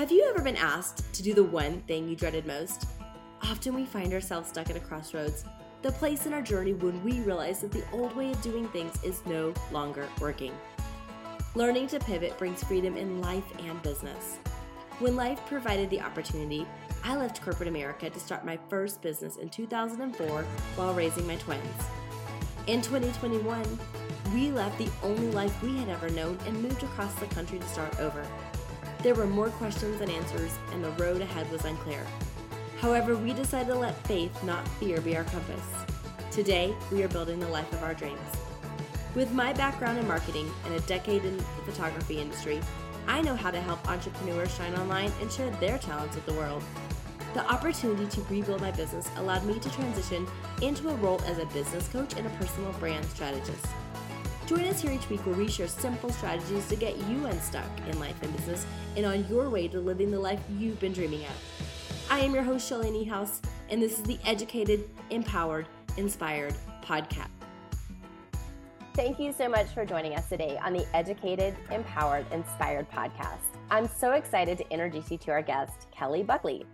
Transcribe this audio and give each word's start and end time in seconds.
Have 0.00 0.10
you 0.10 0.24
ever 0.30 0.40
been 0.40 0.56
asked 0.56 1.12
to 1.12 1.22
do 1.22 1.34
the 1.34 1.44
one 1.44 1.82
thing 1.82 2.08
you 2.08 2.16
dreaded 2.16 2.46
most? 2.46 2.86
Often 3.42 3.74
we 3.74 3.84
find 3.84 4.14
ourselves 4.14 4.48
stuck 4.48 4.70
at 4.70 4.76
a 4.76 4.80
crossroads, 4.80 5.44
the 5.82 5.92
place 5.92 6.24
in 6.24 6.32
our 6.32 6.40
journey 6.40 6.72
when 6.72 7.04
we 7.04 7.20
realize 7.20 7.60
that 7.60 7.70
the 7.70 7.84
old 7.92 8.16
way 8.16 8.32
of 8.32 8.40
doing 8.40 8.66
things 8.68 8.94
is 9.04 9.20
no 9.26 9.52
longer 9.70 10.08
working. 10.18 10.54
Learning 11.54 11.86
to 11.88 12.00
pivot 12.00 12.38
brings 12.38 12.64
freedom 12.64 12.96
in 12.96 13.20
life 13.20 13.44
and 13.58 13.82
business. 13.82 14.38
When 15.00 15.16
life 15.16 15.38
provided 15.44 15.90
the 15.90 16.00
opportunity, 16.00 16.66
I 17.04 17.14
left 17.16 17.42
corporate 17.42 17.68
America 17.68 18.08
to 18.08 18.20
start 18.20 18.46
my 18.46 18.58
first 18.70 19.02
business 19.02 19.36
in 19.36 19.50
2004 19.50 20.44
while 20.76 20.94
raising 20.94 21.26
my 21.26 21.36
twins. 21.36 21.84
In 22.68 22.80
2021, 22.80 23.78
we 24.32 24.50
left 24.50 24.78
the 24.78 24.90
only 25.02 25.30
life 25.32 25.62
we 25.62 25.76
had 25.76 25.90
ever 25.90 26.08
known 26.08 26.38
and 26.46 26.62
moved 26.62 26.84
across 26.84 27.12
the 27.16 27.26
country 27.26 27.58
to 27.58 27.68
start 27.68 28.00
over. 28.00 28.26
There 29.02 29.14
were 29.14 29.26
more 29.26 29.48
questions 29.48 29.98
than 29.98 30.10
answers, 30.10 30.58
and 30.72 30.84
the 30.84 30.90
road 31.02 31.22
ahead 31.22 31.50
was 31.50 31.64
unclear. 31.64 32.06
However, 32.80 33.16
we 33.16 33.32
decided 33.32 33.68
to 33.68 33.78
let 33.78 34.06
faith, 34.06 34.44
not 34.44 34.68
fear, 34.78 35.00
be 35.00 35.16
our 35.16 35.24
compass. 35.24 35.64
Today, 36.30 36.74
we 36.92 37.02
are 37.02 37.08
building 37.08 37.40
the 37.40 37.48
life 37.48 37.72
of 37.72 37.82
our 37.82 37.94
dreams. 37.94 38.20
With 39.14 39.32
my 39.32 39.54
background 39.54 39.98
in 39.98 40.06
marketing 40.06 40.50
and 40.66 40.74
a 40.74 40.80
decade 40.80 41.24
in 41.24 41.38
the 41.38 41.42
photography 41.64 42.20
industry, 42.20 42.60
I 43.06 43.22
know 43.22 43.34
how 43.34 43.50
to 43.50 43.60
help 43.60 43.88
entrepreneurs 43.88 44.54
shine 44.54 44.74
online 44.74 45.10
and 45.22 45.32
share 45.32 45.50
their 45.52 45.78
talents 45.78 46.14
with 46.14 46.26
the 46.26 46.34
world. 46.34 46.62
The 47.32 47.50
opportunity 47.50 48.06
to 48.06 48.22
rebuild 48.28 48.60
my 48.60 48.70
business 48.70 49.08
allowed 49.16 49.46
me 49.46 49.58
to 49.60 49.70
transition 49.70 50.26
into 50.60 50.90
a 50.90 50.94
role 50.96 51.22
as 51.22 51.38
a 51.38 51.46
business 51.46 51.88
coach 51.88 52.16
and 52.18 52.26
a 52.26 52.30
personal 52.30 52.72
brand 52.74 53.06
strategist. 53.06 53.66
Join 54.50 54.64
us 54.64 54.82
here 54.82 54.90
each 54.90 55.08
week 55.08 55.24
where 55.26 55.36
we 55.36 55.46
share 55.46 55.68
simple 55.68 56.10
strategies 56.10 56.66
to 56.70 56.74
get 56.74 56.96
you 57.08 57.24
unstuck 57.26 57.70
in 57.88 58.00
life 58.00 58.20
and 58.20 58.36
business 58.36 58.66
and 58.96 59.06
on 59.06 59.24
your 59.28 59.48
way 59.48 59.68
to 59.68 59.78
living 59.78 60.10
the 60.10 60.18
life 60.18 60.40
you've 60.58 60.80
been 60.80 60.92
dreaming 60.92 61.20
of. 61.20 62.06
I 62.10 62.18
am 62.18 62.34
your 62.34 62.42
host, 62.42 62.68
Shelly 62.68 62.90
Niehaus, 62.90 63.38
and 63.68 63.80
this 63.80 64.00
is 64.00 64.02
the 64.02 64.18
Educated, 64.26 64.90
Empowered, 65.10 65.68
Inspired 65.98 66.56
podcast. 66.82 67.28
Thank 68.96 69.20
you 69.20 69.32
so 69.32 69.48
much 69.48 69.68
for 69.68 69.86
joining 69.86 70.16
us 70.16 70.28
today 70.28 70.58
on 70.64 70.72
the 70.72 70.84
Educated, 70.96 71.54
Empowered, 71.70 72.26
Inspired 72.32 72.90
podcast. 72.90 73.56
I'm 73.70 73.86
so 73.86 74.14
excited 74.14 74.58
to 74.58 74.68
introduce 74.72 75.12
you 75.12 75.18
to 75.18 75.30
our 75.30 75.42
guest, 75.42 75.86
Kelly 75.92 76.24
Buckley. 76.24 76.66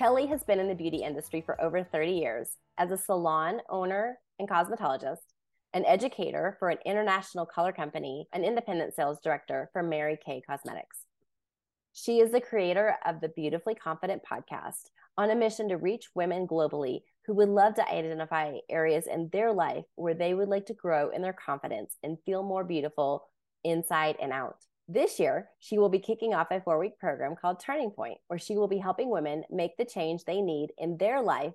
Kelly 0.00 0.26
has 0.26 0.42
been 0.42 0.58
in 0.58 0.66
the 0.66 0.74
beauty 0.74 1.04
industry 1.04 1.42
for 1.42 1.62
over 1.62 1.84
30 1.84 2.10
years 2.10 2.56
as 2.76 2.90
a 2.90 2.96
salon 2.96 3.60
owner 3.68 4.18
and 4.40 4.48
cosmetologist 4.48 5.29
an 5.72 5.84
educator 5.86 6.56
for 6.58 6.68
an 6.68 6.78
international 6.84 7.46
color 7.46 7.72
company, 7.72 8.26
an 8.32 8.44
independent 8.44 8.94
sales 8.94 9.18
director 9.22 9.70
for 9.72 9.82
Mary 9.82 10.18
Kay 10.24 10.42
Cosmetics. 10.46 11.06
She 11.92 12.20
is 12.20 12.30
the 12.30 12.40
creator 12.40 12.96
of 13.04 13.20
the 13.20 13.28
Beautifully 13.28 13.74
Confident 13.74 14.22
podcast 14.30 14.90
on 15.16 15.30
a 15.30 15.36
mission 15.36 15.68
to 15.68 15.76
reach 15.76 16.08
women 16.14 16.46
globally 16.46 17.00
who 17.26 17.34
would 17.34 17.48
love 17.48 17.74
to 17.74 17.88
identify 17.88 18.54
areas 18.68 19.06
in 19.06 19.28
their 19.32 19.52
life 19.52 19.84
where 19.96 20.14
they 20.14 20.34
would 20.34 20.48
like 20.48 20.66
to 20.66 20.74
grow 20.74 21.10
in 21.10 21.22
their 21.22 21.32
confidence 21.34 21.96
and 22.02 22.18
feel 22.24 22.42
more 22.42 22.64
beautiful 22.64 23.28
inside 23.64 24.16
and 24.20 24.32
out. 24.32 24.56
This 24.88 25.20
year, 25.20 25.50
she 25.60 25.78
will 25.78 25.88
be 25.88 26.00
kicking 26.00 26.34
off 26.34 26.50
a 26.50 26.60
four 26.60 26.78
week 26.78 26.98
program 26.98 27.36
called 27.40 27.60
Turning 27.60 27.90
Point, 27.90 28.18
where 28.26 28.38
she 28.38 28.56
will 28.56 28.66
be 28.66 28.78
helping 28.78 29.10
women 29.10 29.44
make 29.50 29.76
the 29.76 29.84
change 29.84 30.24
they 30.24 30.40
need 30.40 30.70
in 30.78 30.96
their 30.96 31.22
life 31.22 31.52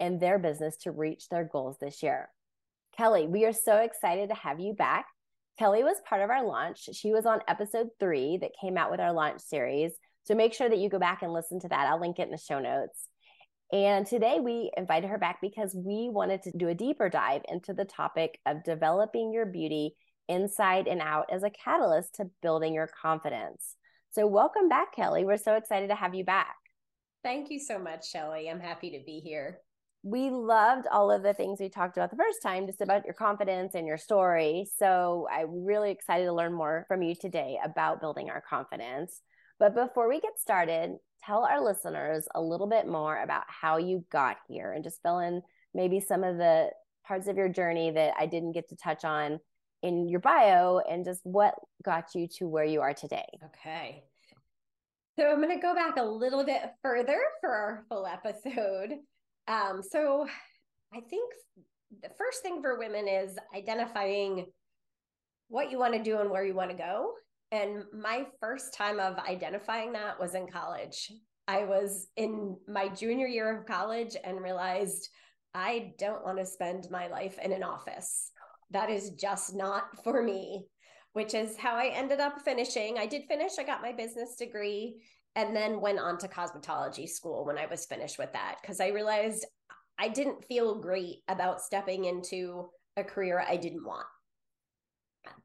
and 0.00 0.20
their 0.20 0.38
business 0.40 0.76
to 0.78 0.90
reach 0.90 1.28
their 1.28 1.44
goals 1.44 1.76
this 1.80 2.02
year. 2.02 2.30
Kelly, 2.96 3.26
we 3.26 3.44
are 3.44 3.52
so 3.52 3.78
excited 3.78 4.28
to 4.28 4.36
have 4.36 4.60
you 4.60 4.72
back. 4.72 5.06
Kelly 5.58 5.82
was 5.82 5.96
part 6.08 6.22
of 6.22 6.30
our 6.30 6.46
launch. 6.46 6.88
She 6.92 7.12
was 7.12 7.26
on 7.26 7.40
episode 7.48 7.88
three 7.98 8.38
that 8.40 8.52
came 8.60 8.76
out 8.76 8.90
with 8.90 9.00
our 9.00 9.12
launch 9.12 9.40
series. 9.40 9.92
So 10.24 10.34
make 10.34 10.54
sure 10.54 10.68
that 10.68 10.78
you 10.78 10.88
go 10.88 10.98
back 10.98 11.22
and 11.22 11.32
listen 11.32 11.58
to 11.60 11.68
that. 11.68 11.88
I'll 11.88 12.00
link 12.00 12.18
it 12.18 12.26
in 12.26 12.30
the 12.30 12.38
show 12.38 12.60
notes. 12.60 13.08
And 13.72 14.06
today 14.06 14.38
we 14.40 14.70
invited 14.76 15.10
her 15.10 15.18
back 15.18 15.38
because 15.40 15.74
we 15.74 16.08
wanted 16.08 16.42
to 16.42 16.52
do 16.56 16.68
a 16.68 16.74
deeper 16.74 17.08
dive 17.08 17.42
into 17.48 17.72
the 17.72 17.84
topic 17.84 18.38
of 18.46 18.62
developing 18.62 19.32
your 19.32 19.46
beauty 19.46 19.96
inside 20.28 20.86
and 20.86 21.00
out 21.00 21.26
as 21.32 21.42
a 21.42 21.50
catalyst 21.50 22.14
to 22.16 22.30
building 22.42 22.74
your 22.74 22.88
confidence. 23.00 23.74
So, 24.12 24.26
welcome 24.28 24.68
back, 24.68 24.94
Kelly. 24.94 25.24
We're 25.24 25.36
so 25.36 25.56
excited 25.56 25.88
to 25.88 25.96
have 25.96 26.14
you 26.14 26.24
back. 26.24 26.54
Thank 27.24 27.50
you 27.50 27.58
so 27.58 27.78
much, 27.78 28.08
Shelly. 28.08 28.48
I'm 28.48 28.60
happy 28.60 28.90
to 28.90 29.04
be 29.04 29.18
here 29.18 29.58
we 30.04 30.28
loved 30.28 30.86
all 30.92 31.10
of 31.10 31.22
the 31.22 31.32
things 31.32 31.58
we 31.58 31.70
talked 31.70 31.96
about 31.96 32.10
the 32.10 32.16
first 32.16 32.42
time, 32.42 32.66
just 32.66 32.82
about 32.82 33.06
your 33.06 33.14
confidence 33.14 33.74
and 33.74 33.86
your 33.86 33.96
story. 33.96 34.68
So 34.78 35.26
I'm 35.32 35.64
really 35.64 35.90
excited 35.90 36.26
to 36.26 36.32
learn 36.32 36.52
more 36.52 36.84
from 36.88 37.02
you 37.02 37.14
today 37.14 37.58
about 37.64 38.02
building 38.02 38.28
our 38.28 38.42
confidence. 38.42 39.22
But 39.58 39.74
before 39.74 40.06
we 40.06 40.20
get 40.20 40.38
started, 40.38 40.96
tell 41.24 41.46
our 41.46 41.64
listeners 41.64 42.28
a 42.34 42.42
little 42.42 42.66
bit 42.66 42.86
more 42.86 43.16
about 43.22 43.44
how 43.48 43.78
you 43.78 44.04
got 44.12 44.36
here 44.46 44.72
and 44.72 44.84
just 44.84 45.00
fill 45.02 45.20
in 45.20 45.40
maybe 45.72 46.00
some 46.00 46.22
of 46.22 46.36
the 46.36 46.68
parts 47.06 47.26
of 47.26 47.38
your 47.38 47.48
journey 47.48 47.90
that 47.90 48.12
I 48.18 48.26
didn't 48.26 48.52
get 48.52 48.68
to 48.68 48.76
touch 48.76 49.06
on 49.06 49.40
in 49.82 50.06
your 50.06 50.20
bio 50.20 50.80
and 50.80 51.06
just 51.06 51.20
what 51.24 51.54
got 51.82 52.14
you 52.14 52.28
to 52.38 52.46
where 52.46 52.64
you 52.64 52.82
are 52.82 52.92
today. 52.92 53.24
Okay. 53.42 54.04
So 55.18 55.30
I'm 55.30 55.40
going 55.40 55.56
to 55.56 55.62
go 55.62 55.74
back 55.74 55.96
a 55.96 56.04
little 56.04 56.44
bit 56.44 56.60
further 56.82 57.20
for 57.40 57.50
our 57.50 57.84
full 57.88 58.06
episode. 58.06 58.98
Um, 59.46 59.82
so 59.82 60.26
I 60.94 61.00
think 61.00 61.32
the 62.02 62.10
first 62.16 62.42
thing 62.42 62.62
for 62.62 62.78
women 62.78 63.08
is 63.08 63.36
identifying 63.54 64.46
what 65.48 65.70
you 65.70 65.78
want 65.78 65.94
to 65.94 66.02
do 66.02 66.18
and 66.18 66.30
where 66.30 66.44
you 66.44 66.54
want 66.54 66.70
to 66.70 66.76
go. 66.76 67.12
And 67.52 67.84
my 67.92 68.26
first 68.40 68.74
time 68.74 68.98
of 68.98 69.18
identifying 69.18 69.92
that 69.92 70.18
was 70.18 70.34
in 70.34 70.48
college. 70.48 71.12
I 71.46 71.64
was 71.64 72.08
in 72.16 72.56
my 72.66 72.88
junior 72.88 73.26
year 73.26 73.58
of 73.58 73.66
college 73.66 74.16
and 74.24 74.40
realized 74.40 75.08
I 75.54 75.92
don't 75.98 76.24
want 76.24 76.38
to 76.38 76.46
spend 76.46 76.88
my 76.90 77.06
life 77.06 77.38
in 77.38 77.52
an 77.52 77.62
office. 77.62 78.30
That 78.70 78.90
is 78.90 79.10
just 79.10 79.54
not 79.54 79.84
for 80.02 80.22
me, 80.22 80.64
which 81.12 81.34
is 81.34 81.56
how 81.56 81.76
I 81.76 81.92
ended 81.94 82.18
up 82.18 82.40
finishing. 82.40 82.98
I 82.98 83.06
did 83.06 83.24
finish, 83.28 83.52
I 83.58 83.62
got 83.62 83.82
my 83.82 83.92
business 83.92 84.36
degree 84.36 84.96
and 85.36 85.54
then 85.54 85.80
went 85.80 85.98
on 85.98 86.18
to 86.18 86.28
cosmetology 86.28 87.08
school 87.08 87.44
when 87.44 87.58
I 87.58 87.66
was 87.66 87.86
finished 87.86 88.18
with 88.18 88.32
that 88.32 88.56
because 88.60 88.80
I 88.80 88.88
realized 88.88 89.46
I 89.98 90.08
didn't 90.08 90.44
feel 90.44 90.80
great 90.80 91.22
about 91.28 91.60
stepping 91.60 92.04
into 92.04 92.68
a 92.96 93.04
career 93.04 93.44
I 93.46 93.56
didn't 93.56 93.84
want. 93.84 94.06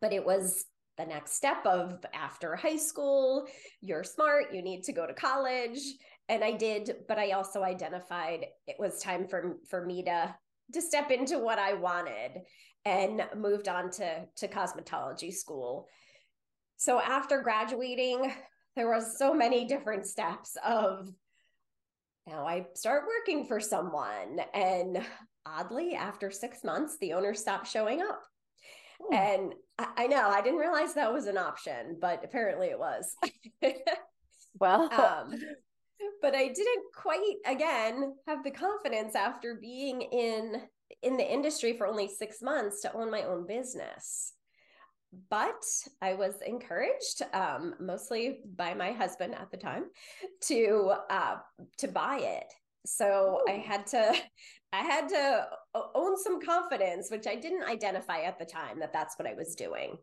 But 0.01 0.13
it 0.13 0.25
was 0.25 0.66
the 0.97 1.05
next 1.05 1.33
step 1.33 1.66
of 1.66 2.05
after 2.13 2.55
high 2.55 2.75
school, 2.75 3.47
you're 3.81 4.03
smart, 4.03 4.53
you 4.53 4.61
need 4.61 4.83
to 4.83 4.94
go 4.94 5.07
to 5.07 5.13
college. 5.13 5.79
And 6.27 6.44
I 6.44 6.51
did, 6.51 6.91
but 7.07 7.17
I 7.17 7.31
also 7.31 7.63
identified 7.63 8.45
it 8.67 8.75
was 8.77 9.00
time 9.00 9.27
for 9.27 9.57
for 9.67 9.85
me 9.85 10.03
to 10.03 10.35
to 10.73 10.81
step 10.81 11.09
into 11.09 11.39
what 11.39 11.57
I 11.57 11.73
wanted 11.73 12.41
and 12.85 13.23
moved 13.35 13.67
on 13.67 13.89
to 13.91 14.25
to 14.38 14.47
cosmetology 14.47 15.33
school. 15.33 15.88
So 16.77 17.00
after 17.00 17.41
graduating, 17.41 18.31
there 18.75 18.90
was 18.90 19.18
so 19.18 19.34
many 19.34 19.66
different 19.66 20.06
steps 20.06 20.57
of 20.66 21.09
now 22.30 22.46
I 22.46 22.68
start 22.75 23.06
working 23.07 23.46
for 23.46 23.59
someone. 23.59 24.40
And 24.53 25.03
oddly, 25.46 25.96
after 25.96 26.30
six 26.30 26.63
months, 26.63 26.97
the 27.00 27.13
owner 27.13 27.34
stopped 27.34 27.68
showing 27.68 28.02
up. 28.02 28.22
Hmm. 29.02 29.16
And 29.16 29.53
I, 29.78 29.88
I, 29.97 30.07
know 30.07 30.30
I 30.30 30.41
didn't 30.41 30.59
realize 30.59 30.94
that 30.94 31.12
was 31.12 31.25
an 31.25 31.38
option, 31.38 31.97
but 32.00 32.24
apparently 32.24 32.68
it 32.68 32.80
was. 32.80 33.16
well, 34.59 34.94
um, 34.94 35.34
but 36.22 36.36
I 36.36 36.50
didn't 36.50 36.86
quite 36.96 37.36
again 37.46 38.13
have 38.28 38.44
the 38.44 38.51
confidence 38.51 39.16
after 39.16 39.56
being 39.56 40.01
in 40.01 40.62
in 41.01 41.18
the 41.18 41.34
industry 41.34 41.78
for 41.78 41.88
only 41.88 42.07
six 42.07 42.41
months 42.41 42.81
to 42.81 42.94
own 42.94 43.12
my 43.12 43.24
own 43.24 43.46
business 43.46 44.34
but 45.29 45.63
I 46.01 46.13
was 46.13 46.35
encouraged, 46.45 47.23
um, 47.33 47.75
mostly 47.79 48.41
by 48.56 48.73
my 48.73 48.91
husband 48.91 49.35
at 49.35 49.50
the 49.51 49.57
time, 49.57 49.85
to 50.44 50.94
uh, 51.09 51.38
to 51.77 51.88
buy 51.88 52.19
it. 52.19 52.53
So 52.85 53.41
Ooh. 53.41 53.51
I 53.51 53.57
had 53.57 53.88
to, 53.88 54.15
I 54.73 54.81
had 54.81 55.09
to 55.09 55.47
own 55.95 56.17
some 56.17 56.41
confidence, 56.41 57.09
which 57.09 57.27
I 57.27 57.35
didn't 57.35 57.63
identify 57.63 58.21
at 58.21 58.38
the 58.39 58.45
time 58.45 58.79
that 58.79 58.94
that's 58.94 59.17
what 59.17 59.27
I 59.27 59.33
was 59.33 59.56
doing. 59.56 59.97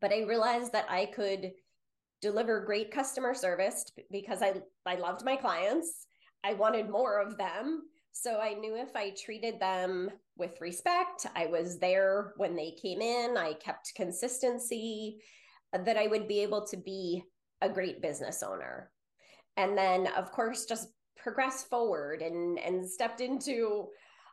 But 0.00 0.12
I 0.12 0.22
realized 0.22 0.72
that 0.72 0.86
I 0.88 1.06
could 1.06 1.52
deliver 2.20 2.64
great 2.64 2.90
customer 2.90 3.34
service 3.34 3.84
because 4.10 4.42
I 4.42 4.54
I 4.84 4.96
loved 4.96 5.24
my 5.24 5.36
clients. 5.36 6.06
I 6.44 6.54
wanted 6.54 6.88
more 6.88 7.20
of 7.20 7.36
them. 7.36 7.82
So 8.12 8.38
I 8.40 8.54
knew 8.54 8.76
if 8.76 8.96
I 8.96 9.10
treated 9.10 9.60
them 9.60 10.10
with 10.36 10.60
respect, 10.60 11.26
I 11.36 11.46
was 11.46 11.78
there 11.78 12.32
when 12.36 12.56
they 12.56 12.72
came 12.72 13.00
in, 13.00 13.36
I 13.36 13.54
kept 13.54 13.92
consistency, 13.94 15.20
uh, 15.72 15.78
that 15.84 15.96
I 15.96 16.06
would 16.06 16.26
be 16.26 16.40
able 16.40 16.66
to 16.66 16.76
be 16.76 17.22
a 17.60 17.68
great 17.68 18.02
business 18.02 18.42
owner. 18.42 18.90
And 19.56 19.76
then, 19.76 20.08
of 20.16 20.32
course, 20.32 20.64
just 20.66 20.88
progress 21.16 21.64
forward 21.64 22.22
and 22.22 22.58
and 22.60 22.88
stepped 22.88 23.20
into 23.20 23.88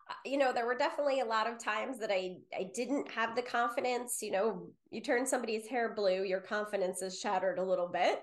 uh, 0.09 0.13
you 0.23 0.37
know 0.37 0.53
there 0.53 0.67
were 0.67 0.77
definitely 0.77 1.19
a 1.19 1.25
lot 1.25 1.47
of 1.47 1.57
times 1.57 1.97
that 1.97 2.11
i 2.11 2.35
i 2.55 2.69
didn't 2.75 3.09
have 3.09 3.35
the 3.35 3.41
confidence 3.41 4.19
you 4.21 4.31
know 4.31 4.67
you 4.91 5.01
turn 5.01 5.25
somebody's 5.25 5.65
hair 5.67 5.95
blue 5.95 6.23
your 6.23 6.39
confidence 6.39 7.01
is 7.01 7.19
shattered 7.19 7.57
a 7.57 7.63
little 7.63 7.87
bit 7.91 8.19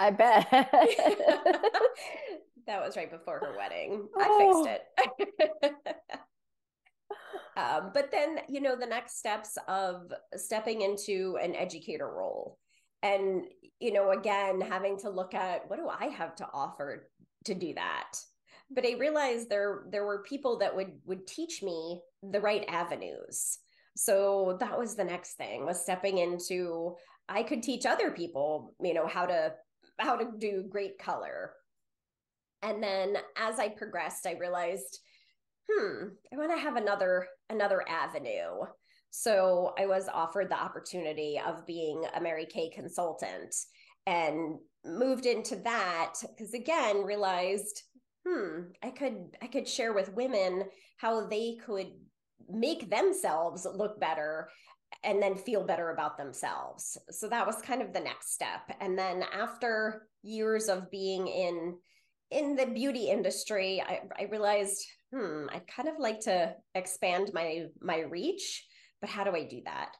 I 0.00 0.10
bet. 0.10 0.48
that 2.66 2.84
was 2.84 2.96
right 2.96 3.10
before 3.10 3.38
her 3.38 3.56
wedding. 3.56 4.08
Oh. 4.16 4.64
I 4.64 4.64
fixed 4.64 5.72
it. 5.72 5.74
um, 7.56 7.90
but 7.92 8.10
then, 8.10 8.40
you 8.48 8.60
know, 8.60 8.76
the 8.76 8.86
next 8.86 9.18
steps 9.18 9.56
of 9.68 10.12
stepping 10.36 10.82
into 10.82 11.38
an 11.42 11.54
educator 11.54 12.08
role. 12.08 12.58
And, 13.02 13.44
you 13.80 13.92
know, 13.92 14.10
again, 14.10 14.60
having 14.60 14.98
to 14.98 15.10
look 15.10 15.34
at 15.34 15.68
what 15.68 15.78
do 15.78 15.88
I 15.88 16.06
have 16.06 16.34
to 16.36 16.48
offer 16.52 17.08
to 17.46 17.54
do 17.54 17.74
that? 17.74 18.12
But 18.70 18.86
I 18.86 18.92
realized 18.92 19.48
there 19.48 19.84
there 19.90 20.04
were 20.04 20.22
people 20.22 20.58
that 20.58 20.76
would 20.76 20.92
would 21.04 21.26
teach 21.26 21.62
me 21.62 22.00
the 22.22 22.40
right 22.40 22.64
avenues. 22.68 23.58
So 23.96 24.56
that 24.60 24.78
was 24.78 24.94
the 24.94 25.04
next 25.04 25.34
thing 25.34 25.64
was 25.64 25.82
stepping 25.82 26.18
into 26.18 26.96
I 27.28 27.42
could 27.42 27.62
teach 27.62 27.86
other 27.86 28.10
people, 28.10 28.74
you 28.82 28.94
know, 28.94 29.06
how 29.06 29.26
to 29.26 29.54
how 29.98 30.16
to 30.16 30.30
do 30.38 30.64
great 30.68 30.98
color. 30.98 31.52
And 32.62 32.82
then 32.82 33.16
as 33.36 33.58
I 33.58 33.68
progressed, 33.68 34.26
I 34.26 34.32
realized, 34.38 35.00
hmm, 35.70 36.08
I 36.32 36.36
want 36.36 36.50
to 36.52 36.60
have 36.60 36.76
another 36.76 37.26
another 37.48 37.84
avenue. 37.88 38.66
So 39.10 39.72
I 39.78 39.86
was 39.86 40.08
offered 40.12 40.50
the 40.50 40.60
opportunity 40.60 41.40
of 41.44 41.66
being 41.66 42.04
a 42.14 42.20
Mary 42.20 42.46
Kay 42.46 42.70
consultant 42.70 43.54
and 44.06 44.58
moved 44.84 45.26
into 45.26 45.56
that 45.56 46.14
because 46.22 46.54
again 46.54 47.04
realized 47.04 47.82
hmm 48.26 48.62
i 48.82 48.88
could 48.88 49.36
i 49.42 49.46
could 49.46 49.68
share 49.68 49.92
with 49.92 50.14
women 50.14 50.64
how 50.96 51.26
they 51.26 51.58
could 51.66 51.88
make 52.48 52.88
themselves 52.88 53.66
look 53.74 54.00
better 54.00 54.48
and 55.04 55.22
then 55.22 55.36
feel 55.36 55.64
better 55.64 55.90
about 55.90 56.18
themselves. 56.18 56.98
So 57.10 57.28
that 57.28 57.46
was 57.46 57.62
kind 57.62 57.82
of 57.82 57.92
the 57.92 58.00
next 58.00 58.32
step. 58.34 58.62
And 58.80 58.98
then 58.98 59.24
after 59.32 60.06
years 60.22 60.68
of 60.68 60.90
being 60.90 61.26
in 61.26 61.76
in 62.30 62.56
the 62.56 62.66
beauty 62.66 63.08
industry, 63.08 63.82
I, 63.86 64.02
I 64.18 64.24
realized, 64.24 64.84
hmm, 65.12 65.46
I'd 65.50 65.66
kind 65.66 65.88
of 65.88 65.98
like 65.98 66.20
to 66.20 66.54
expand 66.74 67.30
my 67.34 67.66
my 67.80 68.00
reach, 68.00 68.66
but 69.00 69.10
how 69.10 69.24
do 69.24 69.32
I 69.32 69.44
do 69.44 69.60
that? 69.64 69.92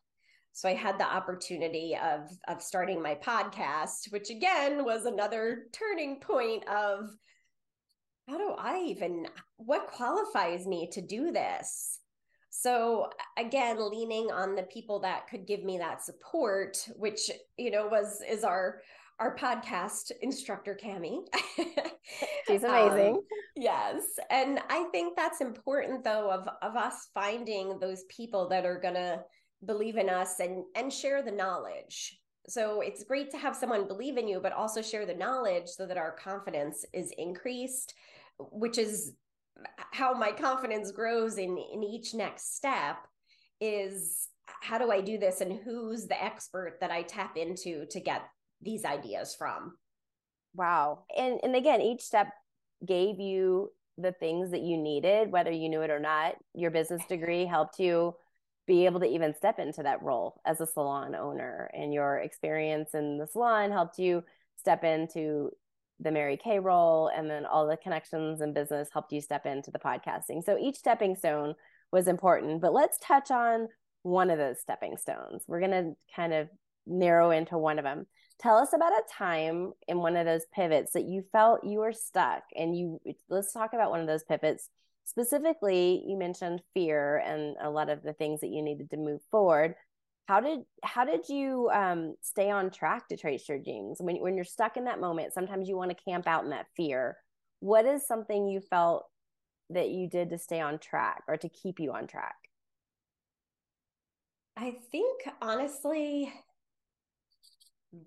So 0.52 0.68
I 0.68 0.74
had 0.74 0.98
the 0.98 1.04
opportunity 1.12 1.96
of 1.96 2.28
of 2.48 2.62
starting 2.62 3.02
my 3.02 3.14
podcast, 3.16 4.10
which 4.10 4.30
again 4.30 4.84
was 4.84 5.04
another 5.04 5.66
turning 5.72 6.20
point 6.20 6.66
of 6.68 7.10
how 8.28 8.38
do 8.38 8.54
I 8.56 8.78
even 8.88 9.26
what 9.56 9.88
qualifies 9.88 10.66
me 10.66 10.88
to 10.92 11.00
do 11.00 11.32
this? 11.32 12.00
so 12.50 13.08
again 13.38 13.78
leaning 13.90 14.30
on 14.30 14.56
the 14.56 14.64
people 14.64 14.98
that 14.98 15.28
could 15.28 15.46
give 15.46 15.62
me 15.62 15.78
that 15.78 16.04
support 16.04 16.76
which 16.96 17.30
you 17.56 17.70
know 17.70 17.86
was 17.86 18.20
is 18.28 18.42
our 18.42 18.82
our 19.20 19.37
podcast 19.37 20.11
instructor 20.22 20.78
cami. 20.82 21.20
She's 22.46 22.64
amazing. 22.64 23.17
um, 23.17 23.20
yes 23.55 24.02
and 24.31 24.61
i 24.70 24.84
think 24.90 25.17
that's 25.17 25.40
important 25.40 26.02
though 26.02 26.31
of 26.31 26.49
of 26.62 26.76
us 26.76 27.08
finding 27.12 27.78
those 27.78 28.05
people 28.05 28.49
that 28.49 28.64
are 28.64 28.81
gonna 28.81 29.22
believe 29.67 29.96
in 29.96 30.08
us 30.08 30.40
and 30.40 30.64
and 30.75 30.93
share 30.93 31.22
the 31.22 31.31
knowledge. 31.31 32.19
So 32.49 32.81
it's 32.81 33.05
great 33.05 33.31
to 33.32 33.38
have 33.38 33.55
someone 33.55 33.87
believe 33.87 34.17
in 34.17 34.26
you 34.26 34.40
but 34.40 34.52
also 34.52 34.82
share 34.82 35.06
the 35.06 35.14
knowledge 35.14 35.69
so 35.69 35.87
that 35.87 35.99
our 35.99 36.12
confidence 36.12 36.84
is 36.93 37.12
increased 37.19 37.94
which 38.38 38.78
is 38.78 39.12
how 39.93 40.14
my 40.14 40.32
confidence 40.32 40.90
grows 40.90 41.37
in 41.37 41.58
in 41.58 41.84
each 41.84 42.14
next 42.14 42.56
step 42.56 42.96
is 43.61 44.28
how 44.61 44.78
do 44.78 44.90
I 44.90 45.00
do 45.00 45.19
this? 45.19 45.40
And 45.40 45.61
who's 45.64 46.06
the 46.06 46.23
expert 46.23 46.78
that 46.81 46.90
I 46.90 47.02
tap 47.02 47.37
into 47.37 47.87
to 47.87 48.00
get 48.00 48.23
these 48.62 48.84
ideas 48.84 49.34
from. 49.34 49.76
Wow. 50.54 51.04
And 51.16 51.40
and 51.42 51.54
again, 51.54 51.80
each 51.80 52.02
step 52.02 52.28
gave 52.86 53.20
you 53.20 53.70
the 53.98 54.12
things 54.12 54.50
that 54.50 54.62
you 54.62 54.78
needed 54.78 55.30
whether 55.30 55.50
you 55.50 55.68
knew 55.68 55.82
it 55.82 55.90
or 55.90 56.00
not. 56.00 56.34
Your 56.54 56.70
business 56.70 57.02
degree 57.08 57.44
helped 57.44 57.78
you 57.78 58.14
be 58.66 58.86
able 58.86 59.00
to 59.00 59.06
even 59.06 59.34
step 59.34 59.58
into 59.58 59.82
that 59.82 60.02
role 60.02 60.40
as 60.46 60.60
a 60.60 60.66
salon 60.66 61.14
owner 61.14 61.70
and 61.74 61.92
your 61.92 62.18
experience 62.18 62.90
in 62.94 63.18
the 63.18 63.26
salon 63.26 63.72
helped 63.72 63.98
you 63.98 64.22
step 64.56 64.84
into 64.84 65.50
the 65.98 66.10
Mary 66.10 66.36
Kay 66.36 66.58
role 66.58 67.10
and 67.14 67.28
then 67.28 67.44
all 67.44 67.66
the 67.66 67.76
connections 67.76 68.40
and 68.40 68.54
business 68.54 68.88
helped 68.92 69.12
you 69.12 69.20
step 69.20 69.44
into 69.44 69.70
the 69.70 69.78
podcasting. 69.78 70.42
So 70.44 70.56
each 70.58 70.76
stepping 70.76 71.16
stone 71.16 71.54
was 71.92 72.06
important, 72.08 72.60
but 72.60 72.72
let's 72.72 72.98
touch 72.98 73.30
on 73.30 73.68
one 74.02 74.30
of 74.30 74.38
those 74.38 74.60
stepping 74.60 74.96
stones. 74.96 75.42
We're 75.46 75.60
going 75.60 75.70
to 75.72 75.92
kind 76.14 76.32
of 76.32 76.48
narrow 76.86 77.30
into 77.30 77.58
one 77.58 77.78
of 77.78 77.84
them. 77.84 78.06
Tell 78.40 78.56
us 78.56 78.72
about 78.72 78.92
a 78.92 79.02
time 79.12 79.75
in 79.87 79.98
one 79.98 80.16
of 80.16 80.25
those 80.25 80.46
pivots 80.54 80.92
that 80.92 81.04
you 81.04 81.22
felt 81.31 81.62
you 81.62 81.81
were 81.81 81.92
stuck 81.92 82.42
and 82.56 82.76
you 82.76 82.98
let's 83.28 83.52
talk 83.52 83.75
about 83.75 83.90
one 83.90 84.00
of 84.00 84.06
those 84.06 84.25
pivots. 84.25 84.70
Specifically, 85.04 86.02
you 86.06 86.16
mentioned 86.16 86.62
fear 86.72 87.19
and 87.19 87.56
a 87.60 87.69
lot 87.69 87.90
of 87.90 88.02
the 88.02 88.14
things 88.14 88.40
that 88.40 88.48
you 88.48 88.62
needed 88.62 88.90
to 88.90 88.96
move 88.96 89.20
forward. 89.31 89.75
How 90.26 90.40
did 90.40 90.60
how 90.82 91.04
did 91.04 91.28
you 91.28 91.69
um, 91.70 92.14
stay 92.22 92.50
on 92.50 92.70
track 92.70 93.08
to 93.08 93.16
trace 93.19 93.46
your 93.46 93.58
dreams 93.58 93.98
when, 94.00 94.16
when 94.16 94.37
you're 94.37 94.44
stuck 94.44 94.78
in 94.78 94.84
that 94.84 95.00
moment 95.00 95.34
sometimes 95.34 95.69
you 95.69 95.76
want 95.76 95.90
to 95.90 96.04
camp 96.04 96.26
out 96.26 96.44
in 96.44 96.50
that 96.50 96.66
fear. 96.75 97.19
What 97.58 97.84
is 97.84 98.06
something 98.06 98.48
you 98.48 98.60
felt 98.60 99.04
that 99.69 99.90
you 99.90 100.08
did 100.08 100.31
to 100.31 100.38
stay 100.38 100.60
on 100.60 100.78
track 100.78 101.25
or 101.28 101.37
to 101.37 101.48
keep 101.50 101.78
you 101.78 101.92
on 101.92 102.06
track? 102.06 102.37
I 104.56 104.76
think 104.90 105.25
honestly 105.42 106.32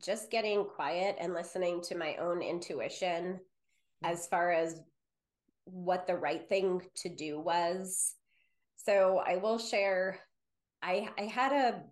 just 0.04 0.32
getting 0.32 0.66
quiet 0.66 1.18
and 1.20 1.34
listening 1.34 1.82
to 1.82 1.98
my 1.98 2.16
own 2.16 2.42
intuition 2.42 3.34
mm-hmm. 3.34 4.12
as 4.12 4.28
far 4.28 4.52
as 4.52 4.80
what 5.66 6.08
the 6.08 6.16
right 6.16 6.48
thing 6.50 6.82
to 6.96 7.10
do 7.10 7.40
was 7.40 8.16
so 8.76 9.22
i 9.26 9.38
will 9.38 9.58
share 9.58 10.20
i 10.82 11.08
i 11.18 11.24
had 11.24 11.52
a 11.54 11.84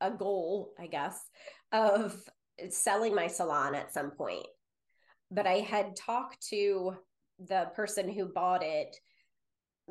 a 0.00 0.10
goal, 0.10 0.72
I 0.78 0.86
guess, 0.86 1.18
of 1.72 2.16
selling 2.70 3.14
my 3.14 3.26
salon 3.26 3.74
at 3.74 3.92
some 3.92 4.10
point. 4.10 4.46
But 5.30 5.46
I 5.46 5.58
had 5.58 5.96
talked 5.96 6.46
to 6.48 6.96
the 7.38 7.70
person 7.74 8.08
who 8.08 8.26
bought 8.26 8.62
it 8.62 8.96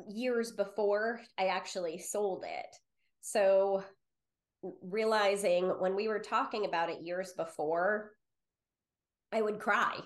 years 0.08 0.52
before 0.52 1.20
I 1.38 1.46
actually 1.46 1.98
sold 1.98 2.44
it. 2.46 2.76
So 3.20 3.84
realizing 4.82 5.66
when 5.80 5.94
we 5.94 6.08
were 6.08 6.18
talking 6.18 6.64
about 6.64 6.90
it 6.90 7.02
years 7.02 7.32
before, 7.36 8.12
I 9.32 9.42
would 9.42 9.58
cry. 9.58 9.98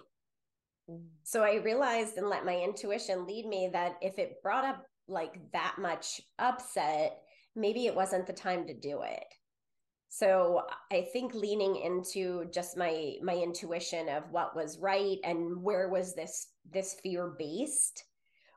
Mm. 0.91 1.05
So 1.23 1.43
I 1.43 1.57
realized 1.57 2.17
and 2.17 2.29
let 2.29 2.45
my 2.45 2.57
intuition 2.57 3.27
lead 3.27 3.47
me 3.47 3.71
that 3.73 3.97
if 4.03 4.19
it 4.19 4.43
brought 4.43 4.65
up 4.65 4.85
like 5.09 5.39
that 5.53 5.77
much 5.79 6.21
upset, 6.39 7.19
maybe 7.55 7.87
it 7.87 7.95
wasn't 7.95 8.27
the 8.27 8.33
time 8.33 8.67
to 8.67 8.75
do 8.75 9.03
it 9.03 9.25
so 10.15 10.61
i 10.93 11.07
think 11.13 11.33
leaning 11.33 11.77
into 11.77 12.45
just 12.53 12.77
my 12.77 13.15
my 13.23 13.35
intuition 13.35 14.11
of 14.11 14.25
what 14.31 14.55
was 14.55 14.79
right 14.79 15.17
and 15.25 15.63
where 15.63 15.89
was 15.89 16.15
this 16.15 16.49
this 16.71 16.97
fear 17.03 17.35
based 17.39 18.05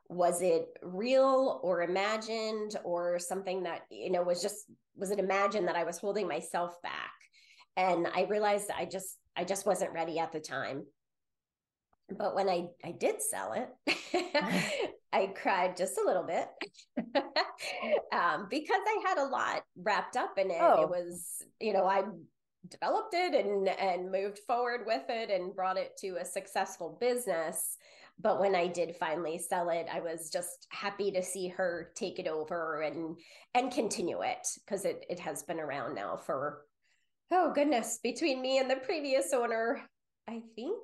was 0.09 0.41
it 0.41 0.67
real 0.83 1.59
or 1.63 1.81
imagined 1.81 2.75
or 2.83 3.17
something 3.19 3.63
that 3.63 3.81
you 3.89 4.11
know 4.11 4.21
was 4.21 4.41
just 4.41 4.65
was 4.95 5.11
it 5.11 5.19
imagined 5.19 5.67
that 5.67 5.75
i 5.75 5.83
was 5.83 5.97
holding 5.97 6.27
myself 6.27 6.79
back 6.83 7.13
and 7.75 8.07
i 8.15 8.23
realized 8.25 8.69
i 8.77 8.85
just 8.85 9.17
i 9.35 9.43
just 9.43 9.65
wasn't 9.65 9.91
ready 9.93 10.19
at 10.19 10.31
the 10.31 10.39
time 10.39 10.83
but 12.17 12.35
when 12.35 12.47
i 12.47 12.65
i 12.83 12.91
did 12.91 13.21
sell 13.21 13.53
it 13.53 13.95
I 15.15 15.27
cried 15.27 15.77
just 15.77 15.97
a 15.97 16.05
little 16.05 16.23
bit 16.23 16.49
um, 18.11 18.47
because 18.49 18.81
I 18.85 19.03
had 19.07 19.17
a 19.17 19.29
lot 19.29 19.63
wrapped 19.81 20.17
up 20.17 20.37
in 20.37 20.51
it. 20.51 20.57
Oh. 20.59 20.83
It 20.83 20.89
was, 20.89 21.41
you 21.61 21.71
know, 21.71 21.85
I 21.85 22.03
developed 22.69 23.13
it 23.13 23.33
and 23.33 23.69
and 23.69 24.11
moved 24.11 24.39
forward 24.45 24.81
with 24.85 25.03
it 25.07 25.29
and 25.29 25.55
brought 25.55 25.77
it 25.77 25.95
to 25.99 26.17
a 26.19 26.25
successful 26.25 26.97
business. 26.99 27.77
But 28.19 28.39
when 28.39 28.55
I 28.55 28.67
did 28.67 28.95
finally 28.95 29.37
sell 29.37 29.69
it, 29.69 29.87
I 29.91 29.99
was 29.99 30.29
just 30.31 30.67
happy 30.69 31.11
to 31.11 31.21
see 31.21 31.49
her 31.49 31.91
take 31.95 32.17
it 32.17 32.27
over 32.27 32.81
and 32.81 33.17
and 33.53 33.71
continue 33.71 34.21
it 34.21 34.47
because 34.65 34.85
it 34.85 35.05
it 35.09 35.19
has 35.19 35.43
been 35.43 35.59
around 35.59 35.95
now 35.95 36.15
for 36.15 36.61
oh 37.31 37.51
goodness, 37.53 37.99
between 38.01 38.41
me 38.41 38.59
and 38.59 38.69
the 38.69 38.77
previous 38.77 39.33
owner, 39.33 39.81
I 40.27 40.41
think 40.55 40.79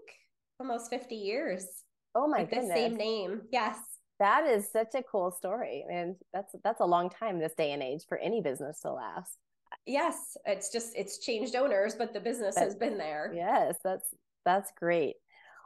almost 0.60 0.90
50 0.90 1.16
years. 1.16 1.66
Oh 2.14 2.28
my 2.28 2.44
goodness. 2.44 2.70
The 2.70 2.76
same 2.76 2.96
name. 2.96 3.42
Yes. 3.52 3.78
That 4.20 4.46
is 4.46 4.72
such 4.72 4.94
a 4.94 5.04
cool 5.04 5.32
story. 5.32 5.86
and 5.92 6.16
that's 6.34 6.54
that's 6.64 6.82
a 6.82 6.86
long 6.86 7.10
time 7.10 7.40
this 7.40 7.56
day 7.56 7.72
and 7.72 7.82
age 7.82 8.04
for 8.08 8.18
any 8.18 8.42
business 8.42 8.82
to 8.82 8.92
last. 8.92 9.38
Yes, 9.86 10.38
it's 10.46 10.72
just 10.72 10.94
it's 10.96 11.20
changed 11.20 11.56
owners, 11.56 11.96
but 11.96 12.14
the 12.14 12.20
business 12.20 12.58
has 12.58 12.76
been 12.76 12.98
there. 12.98 13.32
Yes, 13.34 13.78
that's 13.84 14.08
that's 14.46 14.72
great. 14.78 15.16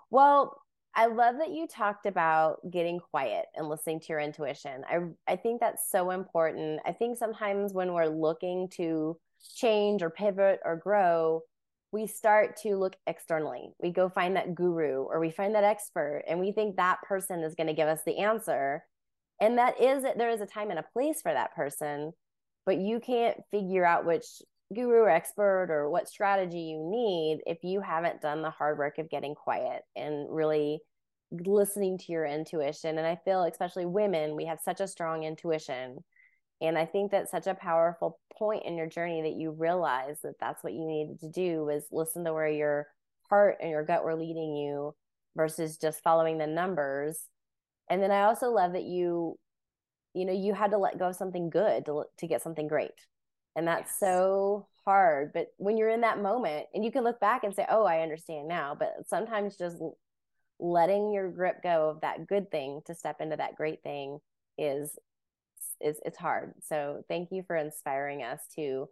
Well, 0.10 0.62
I 0.96 1.08
love 1.08 1.36
that 1.40 1.52
you 1.52 1.68
talked 1.68 2.06
about 2.06 2.60
getting 2.72 3.00
quiet 3.00 3.48
and 3.54 3.68
listening 3.68 4.00
to 4.00 4.08
your 4.10 4.20
intuition. 4.20 4.84
I 4.90 5.00
I 5.32 5.36
think 5.36 5.60
that's 5.60 5.92
so 5.92 6.12
important. 6.12 6.80
I 6.86 6.94
think 6.94 7.18
sometimes 7.18 7.74
when 7.74 7.94
we're 7.94 8.08
looking 8.08 8.70
to 8.75 9.18
change 9.56 10.02
or 10.02 10.10
pivot 10.10 10.62
or 10.64 10.78
grow, 10.78 11.42
we 11.92 12.08
start 12.08 12.58
to 12.58 12.78
look 12.78 12.96
externally. 13.08 13.74
We 13.80 13.92
go 13.92 14.10
find 14.10 14.36
that 14.38 14.56
guru 14.56 15.04
or 15.04 15.20
we 15.20 15.32
find 15.32 15.56
that 15.56 15.64
expert 15.66 16.24
and 16.28 16.40
we 16.40 16.52
think 16.52 16.78
that 16.78 17.02
person 17.04 17.42
is 17.44 17.56
going 17.56 17.68
to 17.68 17.74
give 17.74 17.90
us 17.90 18.02
the 18.06 18.20
answer. 18.20 18.84
And 19.42 19.58
that 19.58 19.82
is 19.82 20.04
there 20.04 20.30
is 20.30 20.42
a 20.42 20.46
time 20.46 20.70
and 20.70 20.80
a 20.80 20.86
place 20.94 21.22
for 21.22 21.34
that 21.34 21.56
person, 21.56 22.14
but 22.66 22.78
you 22.78 23.02
can't 23.02 23.38
figure 23.52 23.86
out 23.86 24.06
which 24.06 24.25
guru 24.74 25.04
or 25.04 25.10
expert 25.10 25.68
or 25.70 25.90
what 25.90 26.10
strategy 26.10 26.62
you 26.62 26.90
need 26.90 27.42
if 27.46 27.64
you 27.64 27.82
haven't 27.82 28.22
done 28.22 28.42
the 28.42 28.50
hard 28.50 28.78
work 28.78 28.98
of 28.98 29.10
getting 29.10 29.36
quiet 29.36 29.84
and 29.96 30.28
really 30.30 30.80
listening 31.32 31.98
to 31.98 32.12
your 32.12 32.26
intuition. 32.26 32.98
And 32.98 33.06
I 33.06 33.20
feel, 33.26 33.44
especially 33.44 33.86
women, 33.86 34.36
we 34.36 34.46
have 34.46 34.60
such 34.60 34.80
a 34.80 34.88
strong 34.88 35.24
intuition. 35.24 36.04
And 36.62 36.78
I 36.78 36.86
think 36.86 37.12
that's 37.12 37.32
such 37.32 37.48
a 37.48 37.54
powerful 37.54 38.20
point 38.38 38.66
in 38.66 38.78
your 38.78 38.88
journey 38.88 39.24
that 39.24 39.40
you 39.40 39.52
realize 39.52 40.18
that 40.24 40.40
that's 40.40 40.64
what 40.64 40.74
you 40.74 40.86
needed 40.86 41.20
to 41.20 41.30
do 41.30 41.66
was 41.66 41.86
listen 41.92 42.24
to 42.26 42.34
where 42.34 42.48
your 42.48 42.88
heart 43.30 43.58
and 43.62 43.70
your 43.70 43.84
gut 43.84 44.04
were 44.04 44.16
leading 44.16 44.56
you 44.56 44.96
versus 45.36 45.78
just 45.78 46.02
following 46.02 46.38
the 46.38 46.48
numbers. 46.48 47.20
And 47.90 48.02
then 48.02 48.12
I 48.12 48.24
also 48.24 48.52
love 48.52 48.74
that 48.74 48.84
you, 48.84 49.38
you 50.14 50.26
know, 50.26 50.34
you 50.34 50.54
had 50.54 50.72
to 50.72 50.78
let 50.78 50.98
go 50.98 51.10
of 51.10 51.16
something 51.16 51.50
good 51.50 51.86
to, 51.86 52.06
to 52.20 52.28
get 52.28 52.42
something 52.42 52.68
great. 52.68 52.92
And 53.56 53.68
that's 53.68 53.92
yes. 53.92 54.00
so 54.00 54.68
hard. 54.84 55.32
But 55.34 55.48
when 55.58 55.78
you're 55.78 55.90
in 55.90 56.02
that 56.02 56.22
moment 56.22 56.68
and 56.74 56.84
you 56.84 56.92
can 56.92 57.04
look 57.04 57.20
back 57.20 57.44
and 57.44 57.56
say, 57.56 57.66
oh, 57.70 57.86
I 57.86 58.02
understand 58.02 58.48
now. 58.48 58.76
But 58.78 59.08
sometimes 59.08 59.58
just 59.58 59.78
letting 60.60 61.12
your 61.12 61.30
grip 61.30 61.62
go 61.64 61.90
of 61.90 62.02
that 62.02 62.28
good 62.28 62.50
thing 62.52 62.82
to 62.86 62.96
step 62.96 63.20
into 63.20 63.36
that 63.36 63.56
great 63.56 63.84
thing 63.84 64.20
is 64.58 64.98
is 65.82 66.00
it's 66.06 66.18
hard. 66.18 66.54
So 66.62 67.04
thank 67.10 67.32
you 67.32 67.44
for 67.46 67.56
inspiring 67.56 68.24
us 68.24 68.40
to 68.56 68.88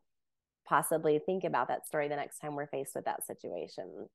possibly 0.68 1.20
think 1.20 1.44
about 1.44 1.70
that 1.70 1.88
story 1.88 2.08
the 2.08 2.16
next 2.16 2.40
time 2.40 2.56
we're 2.56 2.68
faced 2.68 2.96
with 2.96 3.06
that 3.06 3.26
situation. 3.26 4.10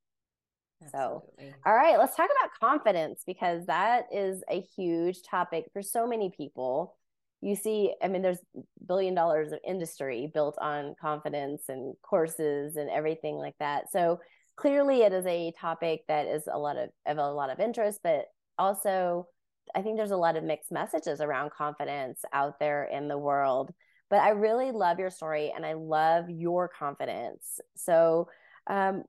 Absolutely. 0.82 1.30
So, 1.38 1.54
all 1.66 1.74
right, 1.74 1.98
let's 1.98 2.14
talk 2.14 2.28
about 2.40 2.50
confidence 2.60 3.22
because 3.26 3.66
that 3.66 4.06
is 4.12 4.42
a 4.50 4.60
huge 4.76 5.22
topic 5.22 5.66
for 5.72 5.82
so 5.82 6.06
many 6.06 6.30
people. 6.30 6.97
You 7.40 7.54
see, 7.54 7.94
I 8.02 8.08
mean, 8.08 8.22
there's 8.22 8.40
billion 8.86 9.14
dollars 9.14 9.52
of 9.52 9.60
industry 9.66 10.30
built 10.32 10.56
on 10.60 10.94
confidence 11.00 11.62
and 11.68 11.94
courses 12.02 12.76
and 12.76 12.90
everything 12.90 13.36
like 13.36 13.54
that. 13.60 13.92
So, 13.92 14.18
clearly 14.58 15.02
it 15.02 15.12
is 15.12 15.24
a 15.24 15.52
topic 15.58 16.02
that 16.08 16.26
is 16.26 16.42
a 16.52 16.58
lot 16.58 16.76
of, 16.76 16.90
of 17.06 17.16
a 17.16 17.30
lot 17.30 17.48
of 17.48 17.60
interest 17.60 18.00
but 18.02 18.24
also 18.58 19.26
i 19.74 19.80
think 19.80 19.96
there's 19.96 20.10
a 20.10 20.16
lot 20.16 20.36
of 20.36 20.44
mixed 20.44 20.72
messages 20.72 21.20
around 21.20 21.50
confidence 21.50 22.20
out 22.32 22.58
there 22.58 22.84
in 22.84 23.08
the 23.08 23.16
world 23.16 23.72
but 24.10 24.18
i 24.18 24.30
really 24.30 24.72
love 24.72 24.98
your 24.98 25.10
story 25.10 25.52
and 25.54 25.64
i 25.64 25.72
love 25.74 26.28
your 26.28 26.68
confidence 26.68 27.60
so 27.76 28.28
um, 28.68 29.04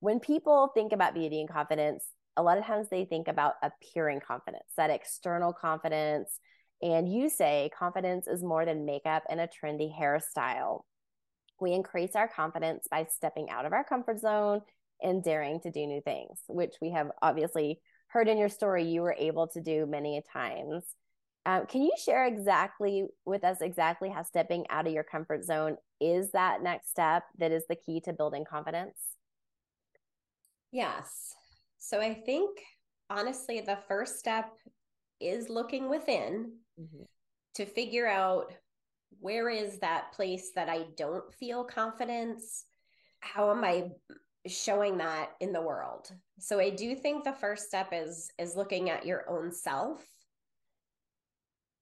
when 0.00 0.20
people 0.20 0.70
think 0.74 0.92
about 0.92 1.14
beauty 1.14 1.40
and 1.40 1.48
confidence 1.50 2.04
a 2.36 2.42
lot 2.42 2.58
of 2.58 2.64
times 2.64 2.86
they 2.90 3.04
think 3.04 3.26
about 3.26 3.54
appearing 3.62 4.20
confidence 4.20 4.68
that 4.76 4.90
external 4.90 5.52
confidence 5.52 6.38
and 6.80 7.12
you 7.12 7.28
say 7.28 7.70
confidence 7.76 8.26
is 8.26 8.42
more 8.42 8.64
than 8.64 8.84
makeup 8.84 9.24
and 9.28 9.40
a 9.40 9.48
trendy 9.48 9.90
hairstyle 9.92 10.82
we 11.60 11.72
increase 11.72 12.14
our 12.14 12.28
confidence 12.28 12.86
by 12.90 13.06
stepping 13.10 13.50
out 13.50 13.66
of 13.66 13.72
our 13.72 13.84
comfort 13.84 14.20
zone 14.20 14.60
and 15.02 15.22
daring 15.22 15.60
to 15.60 15.70
do 15.70 15.86
new 15.86 16.00
things, 16.00 16.42
which 16.48 16.74
we 16.80 16.90
have 16.90 17.10
obviously 17.22 17.80
heard 18.08 18.28
in 18.28 18.38
your 18.38 18.48
story 18.48 18.84
you 18.84 19.02
were 19.02 19.16
able 19.18 19.48
to 19.48 19.60
do 19.60 19.86
many 19.86 20.22
times. 20.32 20.84
Um, 21.46 21.66
can 21.66 21.82
you 21.82 21.92
share 22.02 22.26
exactly 22.26 23.06
with 23.24 23.44
us 23.44 23.58
exactly 23.60 24.10
how 24.10 24.22
stepping 24.22 24.66
out 24.70 24.86
of 24.86 24.92
your 24.92 25.04
comfort 25.04 25.44
zone 25.44 25.76
is 26.00 26.30
that 26.32 26.62
next 26.62 26.90
step 26.90 27.24
that 27.38 27.52
is 27.52 27.64
the 27.68 27.76
key 27.76 28.00
to 28.02 28.12
building 28.12 28.44
confidence? 28.48 28.98
Yes. 30.72 31.34
So 31.78 32.00
I 32.00 32.14
think 32.14 32.58
honestly, 33.08 33.60
the 33.60 33.78
first 33.88 34.18
step 34.18 34.50
is 35.20 35.48
looking 35.48 35.88
within 35.88 36.52
mm-hmm. 36.80 37.02
to 37.54 37.66
figure 37.66 38.06
out 38.06 38.52
where 39.20 39.48
is 39.48 39.78
that 39.78 40.12
place 40.12 40.50
that 40.54 40.68
I 40.68 40.86
don't 40.96 41.32
feel 41.34 41.64
confidence? 41.64 42.64
How 43.20 43.50
am 43.50 43.64
I 43.64 43.90
showing 44.46 44.98
that 44.98 45.30
in 45.40 45.52
the 45.52 45.62
world? 45.62 46.10
So 46.38 46.60
I 46.60 46.70
do 46.70 46.94
think 46.94 47.24
the 47.24 47.32
first 47.32 47.66
step 47.66 47.88
is 47.92 48.30
is 48.38 48.56
looking 48.56 48.90
at 48.90 49.06
your 49.06 49.28
own 49.28 49.52
self. 49.52 50.04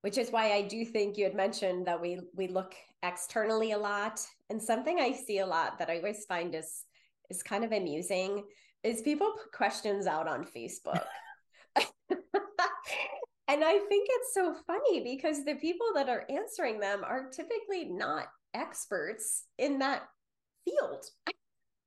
Which 0.03 0.19
is 0.19 0.31
why 0.31 0.53
I 0.53 0.63
do 0.63 0.85
think 0.85 1.17
you 1.17 1.25
had 1.25 1.35
mentioned 1.35 1.87
that 1.87 2.01
we 2.01 2.21
we 2.35 2.49
look 2.49 2.75
externally 3.03 3.73
a 3.73 3.79
lot. 3.79 4.21
And 4.51 4.63
something 4.63 5.01
I 5.01 5.13
see 5.13 5.41
a 5.41 5.47
lot 5.47 5.79
that 5.79 5.91
I 5.91 5.97
always 5.97 6.25
find 6.27 6.55
is 6.55 6.85
is 7.29 7.43
kind 7.43 7.65
of 7.65 7.73
amusing 7.73 8.45
is 8.83 9.03
people 9.03 9.33
put 9.33 9.53
questions 9.53 10.07
out 10.07 10.29
on 10.29 10.47
Facebook. 10.47 11.05
And 13.49 13.63
I 13.63 13.79
think 13.89 14.09
it's 14.11 14.35
so 14.35 14.55
funny 14.67 15.03
because 15.05 15.45
the 15.45 15.55
people 15.55 15.87
that 15.95 16.09
are 16.09 16.27
answering 16.29 16.81
them 16.81 17.05
are 17.05 17.31
typically 17.31 17.85
not 17.85 18.27
experts 18.55 19.45
in 19.59 19.79
that 19.79 20.03
field. 20.65 21.05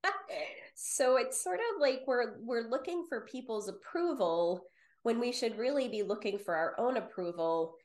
so 0.76 1.18
it's 1.18 1.44
sort 1.44 1.60
of 1.60 1.82
like 1.82 2.02
we're 2.08 2.38
we're 2.40 2.70
looking 2.70 3.06
for 3.10 3.22
people's 3.22 3.68
approval 3.68 4.64
when 5.04 5.20
we 5.20 5.32
should 5.32 5.58
really 5.58 5.90
be 5.90 6.04
looking 6.04 6.40
for 6.40 6.56
our 6.56 6.76
own 6.78 6.98
approval. 6.98 7.76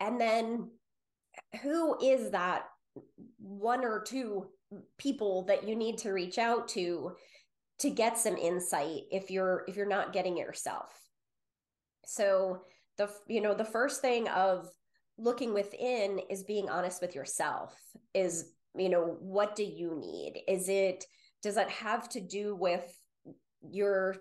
And 0.00 0.20
then 0.20 0.70
who 1.62 1.98
is 2.00 2.30
that 2.30 2.66
one 3.38 3.84
or 3.84 4.00
two 4.02 4.46
people 4.98 5.44
that 5.44 5.66
you 5.66 5.74
need 5.74 5.98
to 5.98 6.12
reach 6.12 6.38
out 6.38 6.68
to 6.68 7.12
to 7.80 7.90
get 7.90 8.16
some 8.16 8.36
insight 8.36 9.02
if 9.10 9.30
you're 9.30 9.64
if 9.66 9.76
you're 9.76 9.86
not 9.86 10.12
getting 10.12 10.38
it 10.38 10.46
yourself. 10.46 10.92
So 12.06 12.62
the 12.96 13.10
you 13.26 13.40
know 13.40 13.54
the 13.54 13.64
first 13.64 14.00
thing 14.00 14.28
of 14.28 14.68
looking 15.18 15.54
within 15.54 16.20
is 16.30 16.42
being 16.42 16.68
honest 16.68 17.00
with 17.00 17.14
yourself 17.14 17.74
is 18.14 18.52
you 18.76 18.88
know 18.88 19.16
what 19.20 19.54
do 19.54 19.64
you 19.64 19.96
need? 19.98 20.42
Is 20.48 20.68
it 20.68 21.04
does 21.42 21.54
that 21.54 21.70
have 21.70 22.08
to 22.10 22.20
do 22.20 22.56
with 22.56 22.84
your 23.62 24.16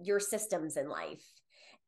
your 0.00 0.20
systems 0.20 0.76
in 0.76 0.88
life? 0.88 1.24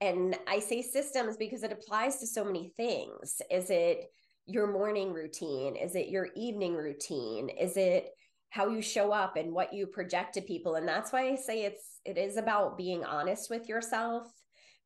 And 0.03 0.37
i 0.49 0.61
say 0.61 0.81
systems 0.81 1.37
because 1.37 1.63
it 1.63 1.73
applies 1.73 2.19
to 2.19 2.27
so 2.27 2.45
many 2.45 2.73
things. 2.77 3.41
Is 3.51 3.71
it 3.71 4.11
your 4.47 4.71
morning 4.73 5.13
routine? 5.13 5.77
Is 5.77 5.95
it 5.95 6.09
your 6.09 6.29
evening 6.37 6.75
routine? 6.75 7.49
Is 7.49 7.77
it 7.77 8.11
how 8.51 8.69
you 8.69 8.83
show 8.83 9.13
up 9.13 9.37
and 9.37 9.53
what 9.53 9.73
you 9.73 9.87
project 9.87 10.35
to 10.35 10.41
people? 10.41 10.75
And 10.75 10.87
that's 10.87 11.13
why 11.13 11.31
i 11.31 11.37
say 11.37 11.65
it's 11.65 12.01
it 12.05 12.19
is 12.19 12.37
about 12.37 12.77
being 12.77 13.05
honest 13.05 13.49
with 13.49 13.69
yourself 13.69 14.31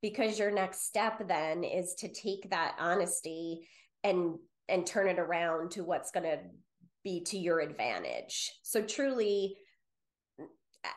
because 0.05 0.39
your 0.39 0.51
next 0.51 0.87
step 0.87 1.27
then 1.29 1.65
is 1.65 1.95
to 1.95 2.13
take 2.13 2.51
that 2.51 2.77
honesty 2.79 3.67
and 4.03 4.35
and 4.69 4.87
turn 4.87 5.09
it 5.09 5.19
around 5.19 5.71
to 5.71 5.83
what's 5.83 6.11
going 6.11 6.25
to 6.25 6.39
be 7.03 7.23
to 7.23 7.39
your 7.39 7.61
advantage. 7.61 8.53
So 8.63 8.83
truly 8.83 9.57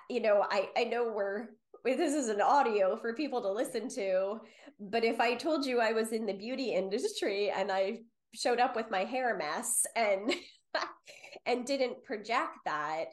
you 0.09 0.19
know 0.19 0.45
i 0.51 0.67
i 0.75 0.83
know 0.83 1.13
we're 1.15 1.45
this 1.85 2.13
is 2.13 2.27
an 2.27 2.41
audio 2.41 2.97
for 2.97 3.13
people 3.13 3.41
to 3.41 3.49
listen 3.49 3.87
to 3.87 4.37
but 4.81 5.05
if 5.05 5.21
i 5.21 5.33
told 5.33 5.65
you 5.65 5.79
i 5.79 5.93
was 5.93 6.11
in 6.11 6.25
the 6.25 6.33
beauty 6.33 6.73
industry 6.73 7.49
and 7.49 7.71
i 7.71 7.99
showed 8.33 8.59
up 8.59 8.75
with 8.75 8.91
my 8.91 9.05
hair 9.05 9.37
mess 9.37 9.85
and 9.95 10.33
and 11.45 11.65
didn't 11.65 12.03
project 12.03 12.57
that 12.65 13.05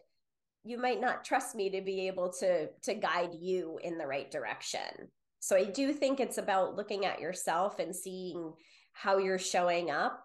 you 0.65 0.77
might 0.77 1.01
not 1.01 1.25
trust 1.25 1.55
me 1.55 1.71
to 1.71 1.81
be 1.81 2.09
able 2.09 2.33
to 2.33 2.67
to 2.83 2.95
guide 2.95 3.35
you 3.41 3.79
in 3.85 3.97
the 3.97 4.07
right 4.07 4.33
direction 4.33 5.09
so 5.45 5.57
I 5.57 5.65
do 5.65 5.93
think 5.93 6.21
it's 6.21 6.39
about 6.39 6.75
looking 6.75 7.05
at 7.05 7.21
yourself 7.21 7.79
and 7.79 7.95
seeing 7.95 8.55
how 8.95 9.19
you're 9.19 9.39
showing 9.39 9.91
up 9.91 10.25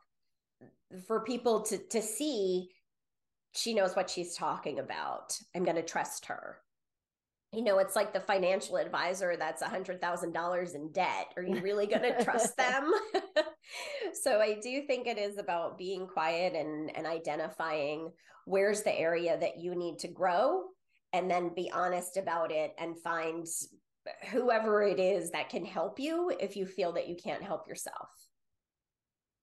for 1.07 1.25
people 1.25 1.63
to 1.63 1.77
to 1.89 2.01
see 2.01 2.69
she 3.53 3.73
knows 3.73 3.97
what 3.97 4.09
she's 4.09 4.33
talking 4.33 4.79
about. 4.79 5.37
I'm 5.53 5.65
going 5.65 5.75
to 5.75 5.83
trust 5.83 6.27
her. 6.27 6.59
You 7.51 7.65
know, 7.65 7.79
it's 7.79 7.97
like 7.97 8.13
the 8.13 8.21
financial 8.21 8.77
advisor 8.77 9.35
that's 9.35 9.61
a 9.61 9.67
hundred 9.67 9.99
thousand 9.99 10.31
dollars 10.31 10.73
in 10.73 10.93
debt. 10.93 11.33
Are 11.35 11.43
you 11.43 11.59
really 11.59 11.87
going 11.87 12.03
to 12.03 12.23
trust 12.23 12.55
them? 12.57 12.89
so 14.23 14.39
I 14.39 14.57
do 14.63 14.83
think 14.83 15.05
it 15.05 15.17
is 15.17 15.37
about 15.37 15.77
being 15.77 16.07
quiet 16.07 16.53
and 16.53 16.95
and 16.95 17.05
identifying 17.05 18.13
where's 18.45 18.83
the 18.83 18.97
area 18.97 19.37
that 19.37 19.59
you 19.59 19.75
need 19.75 19.99
to 19.99 20.07
grow 20.07 20.61
and 21.11 21.29
then 21.29 21.53
be 21.53 21.69
honest 21.73 22.15
about 22.15 22.53
it 22.53 22.73
and 22.79 22.97
find 22.97 23.45
whoever 24.31 24.81
it 24.81 24.99
is 24.99 25.31
that 25.31 25.49
can 25.49 25.65
help 25.65 25.99
you 25.99 26.31
if 26.39 26.55
you 26.55 26.65
feel 26.65 26.93
that 26.93 27.07
you 27.07 27.15
can't 27.15 27.43
help 27.43 27.67
yourself. 27.67 28.09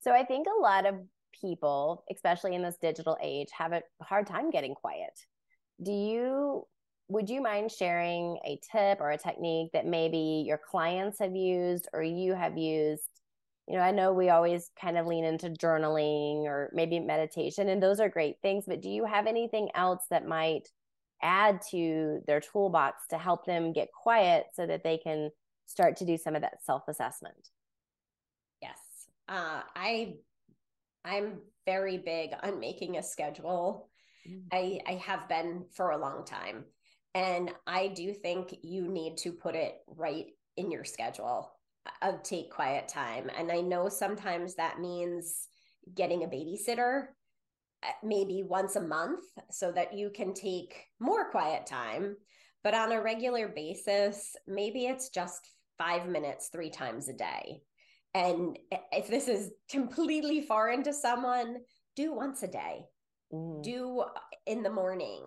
So 0.00 0.12
I 0.12 0.25
think 0.25 0.46
a 0.46 0.62
lot 0.62 0.87
of 0.87 0.94
people, 1.40 2.04
especially 2.12 2.54
in 2.54 2.62
this 2.62 2.76
digital 2.80 3.18
age, 3.20 3.49
have 3.56 3.73
a 3.73 3.82
hard 4.02 4.26
time 4.26 4.50
getting 4.50 4.75
quiet. 4.75 5.12
Do 5.82 5.92
you 5.92 6.66
would 7.08 7.30
you 7.30 7.40
mind 7.40 7.70
sharing 7.70 8.38
a 8.44 8.58
tip 8.73 9.00
or 9.00 9.11
a 9.11 9.18
technique 9.18 9.70
that 9.73 9.87
maybe 9.87 10.44
your 10.46 10.58
clients 10.58 11.20
have 11.20 11.37
used 11.37 11.88
or 11.92 12.02
you 12.02 12.35
have 12.35 12.58
used? 12.58 13.08
You 13.68 13.76
know, 13.76 13.82
I 13.82 13.92
know 13.92 14.12
we 14.12 14.30
always 14.30 14.70
kind 14.80 14.96
of 14.96 15.06
lean 15.06 15.25
into 15.25 15.50
journaling 15.50 16.44
or 16.44 16.70
maybe 16.73 17.00
meditation, 17.00 17.68
and 17.68 17.82
those 17.82 18.00
are 18.00 18.08
great 18.08 18.37
things, 18.42 18.64
but 18.66 18.80
do 18.80 18.88
you 18.88 19.04
have 19.04 19.26
anything 19.26 19.70
else 19.75 20.04
that 20.11 20.26
might 20.26 20.68
add 21.23 21.61
to 21.70 22.20
their 22.26 22.40
toolbox 22.40 23.06
to 23.08 23.18
help 23.18 23.46
them 23.46 23.73
get 23.73 23.88
quiet 23.92 24.46
so 24.54 24.66
that 24.66 24.85
they 24.85 24.99
can 24.99 25.30
start 25.66 25.96
to 25.96 26.04
do 26.04 26.16
some 26.16 26.35
of 26.35 26.42
that 26.42 26.64
self-assessment. 26.64 27.49
Yes. 28.62 28.78
Uh, 29.28 29.61
i 29.75 30.14
i'm 31.04 31.38
very 31.64 31.99
big 31.99 32.30
on 32.42 32.61
making 32.61 32.96
a 32.96 33.02
schedule. 33.02 33.88
Mm. 34.28 34.42
i 34.52 34.80
i 34.87 34.94
have 34.94 35.28
been 35.28 35.64
for 35.73 35.90
a 35.90 35.99
long 35.99 36.25
time 36.25 36.64
and 37.14 37.50
i 37.66 37.88
do 37.88 38.12
think 38.12 38.54
you 38.62 38.87
need 38.88 39.16
to 39.18 39.32
put 39.32 39.54
it 39.54 39.76
right 39.87 40.26
in 40.56 40.70
your 40.70 40.85
schedule 40.85 41.52
of 42.02 42.23
take 42.23 42.50
quiet 42.50 42.88
time 42.88 43.30
and 43.37 43.50
i 43.50 43.61
know 43.61 43.88
sometimes 43.88 44.54
that 44.54 44.80
means 44.80 45.49
getting 45.94 46.25
a 46.25 46.28
babysitter 46.28 47.06
maybe 48.02 48.42
once 48.42 48.76
a 48.76 48.80
month 48.80 49.25
so 49.50 49.73
that 49.73 49.97
you 49.97 50.11
can 50.11 50.35
take 50.35 50.87
more 51.00 51.30
quiet 51.30 51.66
time. 51.66 52.16
But 52.64 52.75
on 52.75 52.92
a 52.92 53.00
regular 53.00 53.49
basis, 53.49 54.35
maybe 54.47 54.87
it's 54.87 55.09
just 55.09 55.50
five 55.78 56.09
minutes 56.09 56.49
three 56.49 56.71
times 56.71 57.09
a 57.09 57.12
day. 57.12 57.62
And 58.14 58.59
if 58.92 59.09
this 59.09 59.28
is 59.28 59.50
completely 59.71 60.40
foreign 60.40 60.83
to 60.85 60.92
someone, 60.92 61.59
do 61.97 62.14
once 62.14 62.42
a 62.42 62.49
day, 62.49 62.87
mm. 63.33 63.62
do 63.62 64.00
uh, 64.00 64.21
in 64.47 64.62
the 64.62 64.71
morning. 64.71 65.23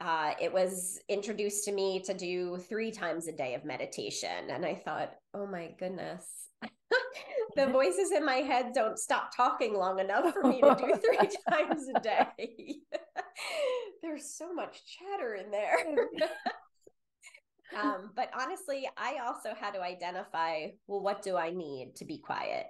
Uh, 0.00 0.32
it 0.40 0.52
was 0.52 1.00
introduced 1.08 1.64
to 1.64 1.72
me 1.72 2.00
to 2.00 2.14
do 2.14 2.58
three 2.68 2.90
times 2.90 3.26
a 3.26 3.32
day 3.32 3.54
of 3.54 3.64
meditation. 3.64 4.50
And 4.50 4.64
I 4.64 4.74
thought, 4.74 5.14
oh 5.32 5.46
my 5.46 5.70
goodness, 5.78 6.24
the 7.56 7.66
voices 7.66 8.12
in 8.12 8.24
my 8.24 8.36
head 8.36 8.72
don't 8.74 8.98
stop 8.98 9.34
talking 9.34 9.74
long 9.74 9.98
enough 9.98 10.32
for 10.32 10.44
me 10.44 10.60
to 10.60 10.76
do 10.78 10.94
three 11.04 11.28
times 11.50 11.86
a 11.94 12.00
day. 12.00 12.76
There's 14.02 14.36
so 14.36 14.52
much 14.52 14.80
chatter 14.86 15.34
in 15.34 15.50
there. 15.50 15.76
um, 17.80 18.10
but 18.14 18.30
honestly, 18.38 18.88
I 18.96 19.16
also 19.24 19.54
had 19.58 19.72
to 19.74 19.82
identify 19.82 20.68
well, 20.86 21.00
what 21.00 21.22
do 21.22 21.36
I 21.36 21.50
need 21.50 21.96
to 21.96 22.04
be 22.04 22.18
quiet? 22.18 22.66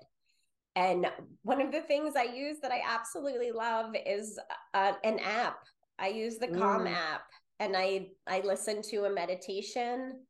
And 0.77 1.07
one 1.43 1.61
of 1.61 1.71
the 1.71 1.83
things 1.83 2.15
I 2.17 2.25
use 2.25 2.59
that 2.63 2.73
I 2.73 2.81
absolutely 2.87 3.53
love 3.53 3.95
is 4.07 4.39
uh, 4.75 4.93
an 5.05 5.21
app. 5.21 5.59
I 5.99 6.09
use 6.09 6.39
the 6.39 6.49
Calm 6.49 6.87
mm. 6.87 6.93
app 6.93 7.23
and 7.61 7.77
I 7.77 8.09
I 8.27 8.41
listen 8.41 8.83
to 8.91 9.05
a 9.05 9.11
meditation 9.11 10.21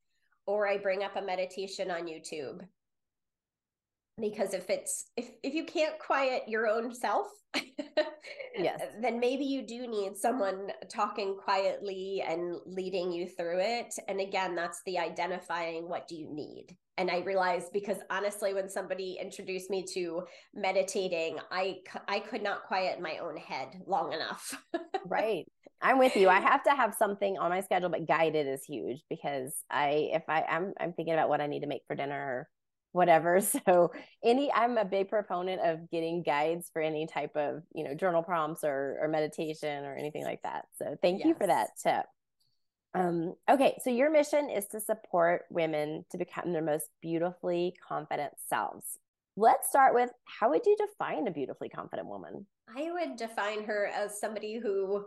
or 0.47 0.69
I 0.69 0.77
bring 0.77 1.03
up 1.03 1.17
a 1.17 1.23
meditation 1.23 1.91
on 1.91 2.03
YouTube 2.03 2.61
because 4.21 4.55
if 4.55 4.71
it's 4.71 5.07
if 5.17 5.31
if 5.43 5.55
you 5.55 5.65
can't 5.65 5.99
quiet 5.99 6.43
your 6.47 6.67
own 6.67 6.95
self 6.95 7.27
yes. 8.57 8.81
then 9.01 9.21
maybe 9.21 9.45
you 9.45 9.67
do 9.67 9.87
need 9.87 10.17
someone 10.17 10.71
talking 10.89 11.37
quietly 11.37 12.23
and 12.27 12.57
leading 12.67 13.13
you 13.13 13.29
through 13.29 13.61
it. 13.61 13.95
And 14.09 14.21
again 14.21 14.55
that's 14.55 14.83
the 14.87 14.99
identifying 14.99 15.89
what 15.89 16.09
do 16.09 16.17
you 16.17 16.33
need. 16.33 16.77
And 16.97 17.11
i 17.11 17.19
realized 17.19 17.73
because 17.73 17.99
honestly 18.11 18.55
when 18.55 18.69
somebody 18.69 19.19
introduced 19.21 19.71
me 19.71 19.85
to 19.95 20.23
meditating 20.55 21.39
i 21.51 21.79
i 22.09 22.21
could 22.21 22.43
not 22.43 22.65
quiet 22.65 23.01
my 23.01 23.19
own 23.19 23.37
head 23.37 23.81
long 23.87 24.13
enough. 24.13 24.57
Right. 25.07 25.45
I'm 25.83 25.99
with 25.99 26.17
you. 26.17 26.31
I 26.31 26.41
have 26.41 26.63
to 26.63 26.71
have 26.71 26.95
something 26.99 27.37
on 27.37 27.51
my 27.51 27.61
schedule 27.61 27.91
but 27.91 28.09
guided 28.09 28.47
is 28.47 28.65
huge 28.65 29.03
because 29.11 29.53
i 29.71 30.09
if 30.15 30.23
i 30.29 30.43
i'm 30.49 30.73
i'm 30.81 30.95
thinking 30.95 31.13
about 31.13 31.29
what 31.29 31.43
i 31.43 31.47
need 31.47 31.61
to 31.61 31.67
make 31.67 31.83
for 31.87 31.95
dinner 31.95 32.49
whatever. 32.95 33.41
So 33.67 33.93
any 34.23 34.53
I'm 34.53 34.79
a 34.79 34.85
big 34.85 35.09
proponent 35.09 35.61
of 35.63 35.91
getting 35.91 36.23
guides 36.23 36.71
for 36.73 36.81
any 36.81 37.07
type 37.07 37.37
of, 37.37 37.63
you 37.75 37.83
know, 37.83 37.95
journal 37.95 38.23
prompts 38.23 38.63
or 38.63 38.99
or 39.01 39.09
meditation 39.09 39.85
or 39.85 39.95
anything 39.97 40.25
like 40.25 40.43
that. 40.43 40.67
So 40.79 40.97
thank 41.03 41.19
yes. 41.19 41.29
you 41.29 41.35
for 41.35 41.47
that 41.47 41.71
tip. 41.83 42.07
Um, 42.95 43.35
okay, 43.51 43.79
so 43.83 43.91
your 43.91 44.11
mission 44.11 44.49
is 44.49 44.67
to 44.69 44.81
support 44.81 45.43
women 45.51 46.05
to 46.13 46.19
become 46.19 46.53
their 46.53 46.63
most 46.63 46.85
beautifully 47.03 47.75
confident 47.87 48.33
selves. 48.49 48.99
Let's 49.37 49.69
start 49.69 49.95
with 49.95 50.11
how 50.25 50.51
would 50.51 50.65
you 50.65 50.77
define 50.77 51.27
a 51.27 51.33
beautifully 51.33 51.69
confident 51.69 52.07
woman? 52.07 52.47
I 52.75 52.93
would 52.93 53.17
define 53.17 53.65
her 53.65 53.91
as 53.93 54.21
somebody 54.21 54.61
who 54.61 55.07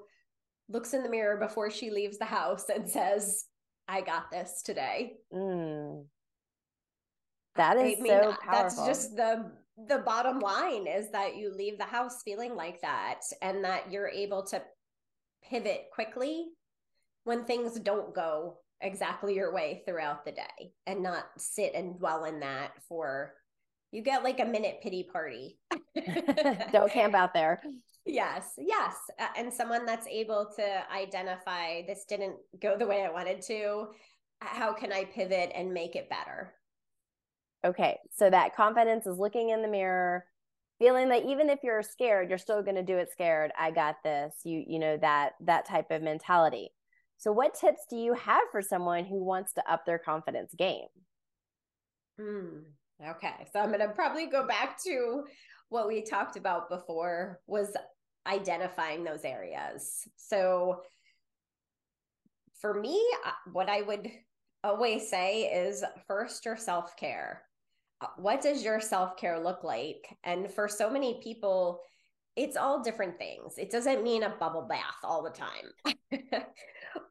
looks 0.67 0.93
in 0.93 1.03
the 1.03 1.09
mirror 1.09 1.37
before 1.37 1.71
she 1.71 1.89
leaves 1.89 2.17
the 2.17 2.25
house 2.25 2.65
and 2.73 2.89
says, 2.89 3.45
I 3.87 4.01
got 4.01 4.29
this 4.31 4.61
today. 4.63 5.13
Mm. 5.33 6.05
That 7.57 7.77
is 7.77 7.97
I 7.97 8.01
mean, 8.01 8.07
so 8.07 8.35
powerful. 8.41 8.51
That's 8.51 8.85
just 8.85 9.15
the 9.15 9.51
the 9.87 9.99
bottom 9.99 10.39
line 10.39 10.87
is 10.87 11.11
that 11.11 11.37
you 11.37 11.53
leave 11.53 11.77
the 11.77 11.83
house 11.83 12.23
feeling 12.23 12.55
like 12.55 12.81
that 12.81 13.21
and 13.43 13.63
that 13.63 13.91
you're 13.91 14.09
able 14.09 14.43
to 14.43 14.61
pivot 15.43 15.85
quickly 15.93 16.47
when 17.25 17.43
things 17.43 17.79
don't 17.79 18.13
go 18.15 18.57
exactly 18.81 19.35
your 19.35 19.53
way 19.53 19.83
throughout 19.85 20.25
the 20.25 20.31
day 20.31 20.71
and 20.87 21.03
not 21.03 21.25
sit 21.37 21.73
and 21.75 21.99
dwell 21.99 22.25
in 22.25 22.39
that 22.39 22.71
for 22.87 23.33
you 23.91 24.01
get 24.01 24.23
like 24.23 24.39
a 24.39 24.45
minute 24.45 24.79
pity 24.81 25.03
party. 25.11 25.57
don't 26.71 26.91
camp 26.91 27.15
out 27.15 27.33
there. 27.33 27.61
Yes, 28.05 28.53
yes. 28.57 28.95
And 29.37 29.51
someone 29.51 29.85
that's 29.85 30.07
able 30.07 30.51
to 30.55 30.91
identify 30.93 31.83
this 31.87 32.05
didn't 32.05 32.35
go 32.61 32.77
the 32.77 32.85
way 32.85 33.03
I 33.03 33.11
wanted 33.11 33.41
to. 33.43 33.87
How 34.39 34.73
can 34.73 34.91
I 34.91 35.05
pivot 35.05 35.51
and 35.55 35.73
make 35.73 35.95
it 35.95 36.09
better? 36.09 36.53
Okay. 37.65 37.97
So 38.15 38.29
that 38.29 38.55
confidence 38.55 39.05
is 39.07 39.17
looking 39.17 39.49
in 39.49 39.61
the 39.61 39.67
mirror, 39.67 40.25
feeling 40.79 41.09
that 41.09 41.25
even 41.25 41.49
if 41.49 41.59
you're 41.63 41.83
scared, 41.83 42.29
you're 42.29 42.37
still 42.37 42.61
going 42.61 42.75
to 42.75 42.83
do 42.83 42.97
it 42.97 43.11
scared. 43.11 43.51
I 43.59 43.71
got 43.71 43.95
this. 44.03 44.33
You 44.43 44.63
you 44.67 44.79
know 44.79 44.97
that 44.97 45.31
that 45.41 45.65
type 45.65 45.91
of 45.91 46.01
mentality. 46.01 46.69
So 47.17 47.31
what 47.31 47.55
tips 47.55 47.81
do 47.89 47.97
you 47.97 48.13
have 48.13 48.43
for 48.51 48.61
someone 48.61 49.05
who 49.05 49.23
wants 49.23 49.53
to 49.53 49.71
up 49.71 49.85
their 49.85 49.97
confidence 49.97 50.53
game? 50.55 50.87
Hmm. 52.19 52.59
Okay. 53.03 53.47
So 53.51 53.59
I'm 53.59 53.69
going 53.69 53.79
to 53.79 53.89
probably 53.89 54.27
go 54.27 54.47
back 54.47 54.81
to 54.83 55.23
what 55.69 55.87
we 55.87 56.03
talked 56.03 56.37
about 56.37 56.69
before 56.69 57.39
was 57.47 57.75
identifying 58.27 59.03
those 59.03 59.23
areas. 59.23 60.07
So 60.15 60.81
for 62.61 62.73
me, 62.73 63.03
what 63.51 63.69
I 63.69 63.81
would 63.81 64.09
always 64.63 65.09
say 65.09 65.43
is 65.43 65.83
first 66.07 66.45
your 66.45 66.57
self-care 66.57 67.43
uh, 67.43 67.46
Uh, 68.01 68.07
what 68.17 68.41
does 68.41 68.63
your 68.63 68.79
self-care 68.79 69.39
look 69.39 69.63
like? 69.63 70.15
And 70.23 70.51
for 70.51 70.67
so 70.67 70.89
many 70.89 71.19
people 71.23 71.81
it's 72.37 72.55
all 72.55 72.83
different 72.83 73.17
things. 73.17 73.57
It 73.57 73.71
doesn't 73.71 74.03
mean 74.03 74.21
a 74.21 74.29
bubble 74.29 74.67
bath 74.69 75.03
all 75.03 75.23
the 75.23 75.31
time. 75.31 76.43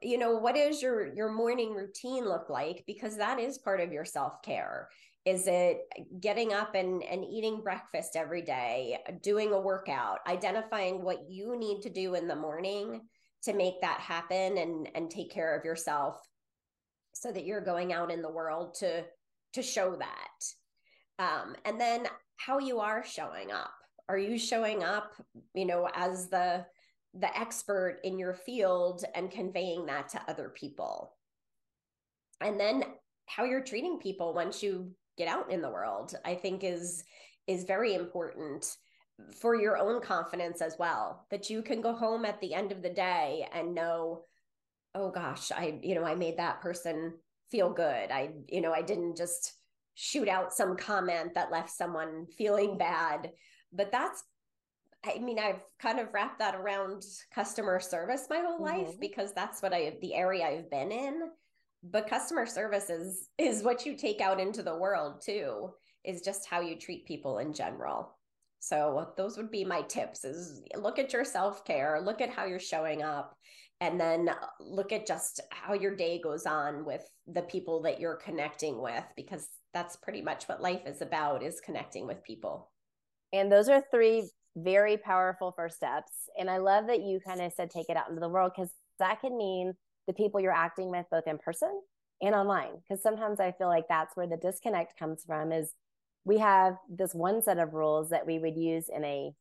You 0.03 0.19
know 0.19 0.37
what 0.37 0.57
is 0.57 0.83
your 0.83 1.15
your 1.15 1.31
morning 1.31 1.73
routine 1.73 2.25
look 2.25 2.51
like? 2.51 2.83
Because 2.87 3.17
that 3.17 3.39
is 3.39 3.59
part 3.59 3.81
of 3.81 3.93
your 3.93 4.05
self-care. 4.05 4.89
Is 5.25 5.47
it 5.47 5.81
getting 6.21 6.53
up 6.53 6.75
and, 6.75 7.03
and 7.05 7.25
eating 7.25 7.63
breakfast 7.63 8.17
every 8.17 8.43
day 8.43 8.99
doing 9.23 9.53
a 9.53 9.61
workout 9.61 10.19
identifying 10.27 11.03
what 11.03 11.31
you 11.31 11.57
need 11.57 11.83
to 11.83 11.91
do 11.91 12.15
in 12.15 12.27
the 12.27 12.35
morning 12.35 13.03
to 13.45 13.53
make 13.53 13.81
that 13.81 14.01
happen 14.01 14.59
and 14.59 14.89
and 14.95 15.11
take 15.11 15.31
care 15.31 15.57
of 15.57 15.65
yourself 15.65 16.17
so 17.15 17.31
that 17.31 17.45
you're 17.47 17.61
going 17.61 17.93
out 17.93 18.11
in 18.11 18.23
the 18.23 18.33
world 18.33 18.75
to 18.81 19.05
to 19.53 19.63
show 19.63 19.95
that 19.97 20.45
um, 21.19 21.57
and 21.65 21.81
then 21.81 22.07
how 22.37 22.59
you 22.59 22.81
are 22.81 23.05
showing 23.05 23.53
up. 23.53 23.73
Are 24.09 24.19
you 24.19 24.39
showing 24.39 24.85
up 24.85 25.15
you 25.55 25.67
know 25.67 25.89
as 25.95 26.29
the 26.29 26.65
the 27.19 27.37
expert 27.37 28.01
in 28.05 28.19
your 28.19 28.35
field 28.35 29.05
and 29.15 29.31
conveying 29.31 29.87
that 29.87 30.11
to 30.11 30.21
other 30.29 30.51
people? 30.55 31.15
And 32.41 32.61
then 32.61 32.85
how 33.27 33.45
you're 33.45 33.65
treating 33.65 33.99
people 33.99 34.33
once 34.33 34.63
you 34.63 34.93
get 35.19 35.29
out 35.29 35.51
in 35.51 35.61
the 35.61 35.71
world 35.71 36.15
i 36.25 36.35
think 36.35 36.63
is 36.63 37.05
is 37.47 37.65
very 37.65 37.95
important 37.95 38.77
for 39.41 39.55
your 39.55 39.77
own 39.79 40.01
confidence 40.01 40.61
as 40.61 40.77
well 40.79 41.27
that 41.31 41.49
you 41.49 41.63
can 41.63 41.81
go 41.81 41.95
home 41.95 42.25
at 42.25 42.41
the 42.41 42.55
end 42.55 42.71
of 42.71 42.83
the 42.83 42.91
day 42.91 43.47
and 43.53 43.75
know 43.75 44.23
oh 44.95 45.11
gosh 45.11 45.51
i 45.53 45.79
you 45.83 45.95
know 45.95 46.05
i 46.05 46.15
made 46.15 46.39
that 46.39 46.61
person 46.61 47.15
feel 47.51 47.73
good. 47.73 48.11
I 48.11 48.31
you 48.49 48.61
know 48.61 48.73
i 48.73 48.83
didn't 48.83 49.17
just 49.17 49.55
shoot 49.97 50.29
out 50.29 50.53
some 50.53 50.77
comment 50.77 51.35
that 51.35 51.51
left 51.51 51.71
someone 51.71 52.27
feeling 52.37 52.79
bad. 52.79 53.33
But 53.73 53.91
that's, 53.91 54.23
I 55.05 55.19
mean, 55.19 55.39
I've 55.39 55.65
kind 55.81 55.99
of 55.99 56.13
wrapped 56.13 56.39
that 56.39 56.55
around 56.55 57.03
customer 57.35 57.81
service 57.81 58.27
my 58.29 58.41
whole 58.41 58.61
mm-hmm. 58.61 58.85
life 58.85 59.01
because 59.01 59.33
that's 59.33 59.63
what 59.63 59.73
I, 59.73 59.97
the 60.03 60.15
area 60.15 60.47
I've 60.47 60.71
been 60.71 60.93
in. 60.93 61.23
But 61.83 62.09
customer 62.09 62.47
service 62.47 62.91
is, 62.91 63.29
is 63.39 63.63
what 63.63 63.87
you 63.87 63.97
take 63.97 64.21
out 64.21 64.39
into 64.39 64.63
the 64.63 64.77
world 64.77 65.23
too, 65.25 65.71
is 66.05 66.21
just 66.21 66.47
how 66.47 66.61
you 66.61 66.77
treat 66.77 67.07
people 67.07 67.39
in 67.39 67.53
general. 67.55 68.17
So 68.59 69.13
those 69.17 69.37
would 69.37 69.51
be 69.51 69.65
my 69.65 69.83
tips 69.83 70.25
is 70.25 70.63
look 70.77 70.99
at 70.99 71.13
your 71.13 71.25
self-care, 71.25 72.01
look 72.03 72.21
at 72.21 72.31
how 72.31 72.45
you're 72.45 72.59
showing 72.59 73.03
up 73.03 73.37
and 73.81 74.01
then 74.01 74.31
look 74.61 74.93
at 74.93 75.07
just 75.07 75.41
how 75.51 75.75
your 75.75 75.95
day 75.95 76.21
goes 76.21 76.47
on 76.47 76.85
with 76.85 77.07
the 77.27 77.43
people 77.43 77.83
that 77.83 78.01
you're 78.01 78.17
connecting 78.17 78.81
with 78.81 79.05
because 79.17 79.49
that's 79.75 79.97
pretty 79.97 80.23
much 80.23 80.45
what 80.45 80.63
life 80.63 80.83
is 80.87 81.03
about 81.03 81.43
is 81.43 81.61
connecting 81.61 82.07
with 82.07 82.25
people. 82.25 82.71
And 83.33 83.53
those 83.53 83.69
are 83.69 83.83
three 83.91 84.31
very 84.57 84.97
powerful 84.97 85.53
first 85.55 85.77
steps. 85.77 86.13
And 86.39 86.49
i 86.49 86.57
love 86.57 86.87
that 86.87 87.03
you 87.03 87.21
kind 87.21 87.43
of 87.43 87.53
said 87.53 87.71
take 87.71 87.91
it 87.91 87.97
out 87.97 88.09
into 88.09 88.21
the 88.21 88.29
world 88.29 88.53
because 88.57 88.71
that 88.99 89.21
can 89.21 89.37
mean 89.37 89.75
the 90.07 90.15
people 90.15 90.41
you're 90.41 90.53
acting 90.53 90.91
with 90.91 91.05
both 91.11 91.27
in 91.27 91.37
person 91.37 91.81
and 92.23 92.35
online. 92.35 92.81
Because 92.89 93.03
sometimes 93.03 93.41
i 93.41 93.53
feel 93.53 93.69
like 93.69 93.89
that's 93.89 94.17
where 94.17 94.27
the 94.27 94.39
disconnect 94.39 94.99
comes 94.99 95.23
from 95.27 95.53
is 95.53 95.75
we 96.25 96.39
have 96.39 96.77
this 96.89 97.15
one 97.15 97.43
set 97.43 97.59
of 97.59 97.75
rules 97.75 98.09
that 98.09 98.27
we 98.27 98.39
would 98.39 98.57
use 98.57 98.89
in 98.89 99.05
a 99.05 99.33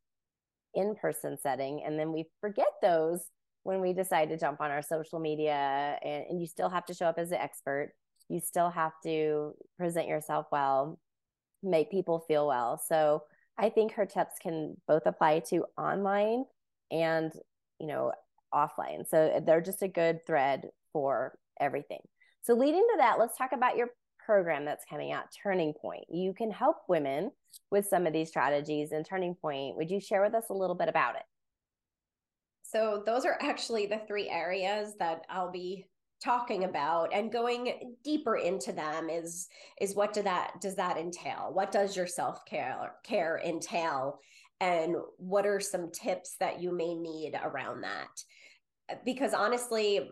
in-person 0.73 1.37
setting 1.41 1.81
and 1.85 1.97
then 1.97 2.11
we 2.11 2.25
forget 2.41 2.67
those 2.81 3.21
when 3.65 3.81
we 3.81 3.93
decide 3.93 4.29
to 4.29 4.37
jump 4.37 4.61
on 4.61 4.71
our 4.71 4.81
social 4.81 5.19
media 5.19 5.97
and, 6.03 6.25
and 6.29 6.39
you 6.39 6.47
still 6.47 6.69
have 6.69 6.85
to 6.85 6.93
show 6.93 7.05
up 7.05 7.17
as 7.17 7.31
an 7.31 7.37
expert 7.37 7.93
you 8.29 8.39
still 8.39 8.69
have 8.69 8.93
to 9.03 9.53
present 9.77 10.07
yourself 10.07 10.47
well 10.51 10.99
make 11.61 11.91
people 11.91 12.23
feel 12.27 12.47
well 12.47 12.77
so 12.77 13.23
i 13.57 13.69
think 13.69 13.91
her 13.93 14.05
tips 14.05 14.35
can 14.41 14.75
both 14.87 15.03
apply 15.05 15.39
to 15.39 15.65
online 15.77 16.45
and 16.91 17.31
you 17.79 17.87
know 17.87 18.11
offline 18.53 19.07
so 19.07 19.41
they're 19.45 19.61
just 19.61 19.81
a 19.81 19.87
good 19.87 20.25
thread 20.25 20.69
for 20.93 21.37
everything 21.59 21.99
so 22.41 22.53
leading 22.53 22.85
to 22.91 22.97
that 22.97 23.19
let's 23.19 23.37
talk 23.37 23.51
about 23.51 23.75
your 23.75 23.89
program 24.25 24.65
that's 24.65 24.85
coming 24.85 25.11
out, 25.11 25.25
Turning 25.43 25.73
Point. 25.73 26.05
You 26.09 26.33
can 26.33 26.51
help 26.51 26.77
women 26.87 27.31
with 27.71 27.85
some 27.85 28.07
of 28.07 28.13
these 28.13 28.29
strategies 28.29 28.91
and 28.91 29.05
Turning 29.05 29.35
Point. 29.35 29.77
Would 29.77 29.91
you 29.91 30.01
share 30.01 30.23
with 30.23 30.33
us 30.33 30.45
a 30.49 30.53
little 30.53 30.75
bit 30.75 30.89
about 30.89 31.15
it? 31.15 31.23
So, 32.75 33.01
those 33.05 33.23
are 33.23 33.37
actually 33.39 33.85
the 33.85 34.01
three 34.05 34.29
areas 34.29 34.95
that 34.99 35.21
I'll 35.29 35.49
be 35.49 35.85
talking 36.21 36.65
about 36.65 37.13
and 37.13 37.31
going 37.31 37.95
deeper 38.03 38.35
into 38.35 38.73
them 38.73 39.09
is 39.09 39.47
is 39.79 39.95
what 39.95 40.11
do 40.11 40.21
that 40.23 40.53
does 40.61 40.73
that 40.75 40.97
entail 40.97 41.49
what 41.51 41.73
does 41.73 41.95
your 41.95 42.07
self-care 42.07 42.95
care 43.03 43.39
entail 43.45 44.17
and 44.61 44.95
what 45.17 45.45
are 45.45 45.59
some 45.59 45.91
tips 45.91 46.37
that 46.39 46.61
you 46.61 46.71
may 46.71 46.95
need 46.95 47.37
around 47.43 47.81
that 47.81 48.07
because 49.03 49.33
honestly 49.33 50.09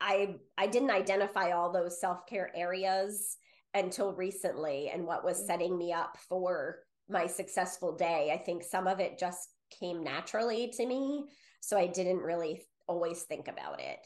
i 0.00 0.34
i 0.56 0.66
didn't 0.66 0.90
identify 0.90 1.50
all 1.52 1.70
those 1.70 2.00
self-care 2.00 2.50
areas 2.56 3.36
until 3.74 4.14
recently 4.14 4.90
and 4.92 5.06
what 5.06 5.24
was 5.24 5.42
mm. 5.42 5.46
setting 5.46 5.78
me 5.78 5.92
up 5.92 6.16
for 6.28 6.78
my 7.08 7.26
successful 7.26 7.96
day. 7.96 8.30
I 8.32 8.38
think 8.38 8.62
some 8.62 8.86
of 8.86 9.00
it 9.00 9.18
just 9.18 9.50
came 9.78 10.02
naturally 10.02 10.72
to 10.76 10.86
me. 10.86 11.24
So 11.62 11.78
I 11.78 11.86
didn't 11.86 12.18
really 12.18 12.62
always 12.86 13.22
think 13.22 13.48
about 13.48 13.80
it. 13.80 13.98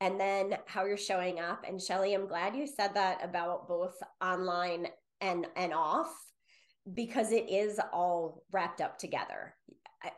And 0.00 0.18
then 0.18 0.56
how 0.66 0.84
you're 0.84 0.96
showing 0.96 1.38
up. 1.38 1.64
And 1.66 1.80
Shelly, 1.80 2.14
I'm 2.14 2.26
glad 2.26 2.56
you 2.56 2.66
said 2.66 2.94
that 2.94 3.24
about 3.24 3.68
both 3.68 3.94
online 4.20 4.88
and 5.20 5.46
and 5.54 5.72
off 5.72 6.12
because 6.92 7.30
it 7.30 7.48
is 7.48 7.78
all 7.92 8.42
wrapped 8.50 8.80
up 8.80 8.98
together 8.98 9.54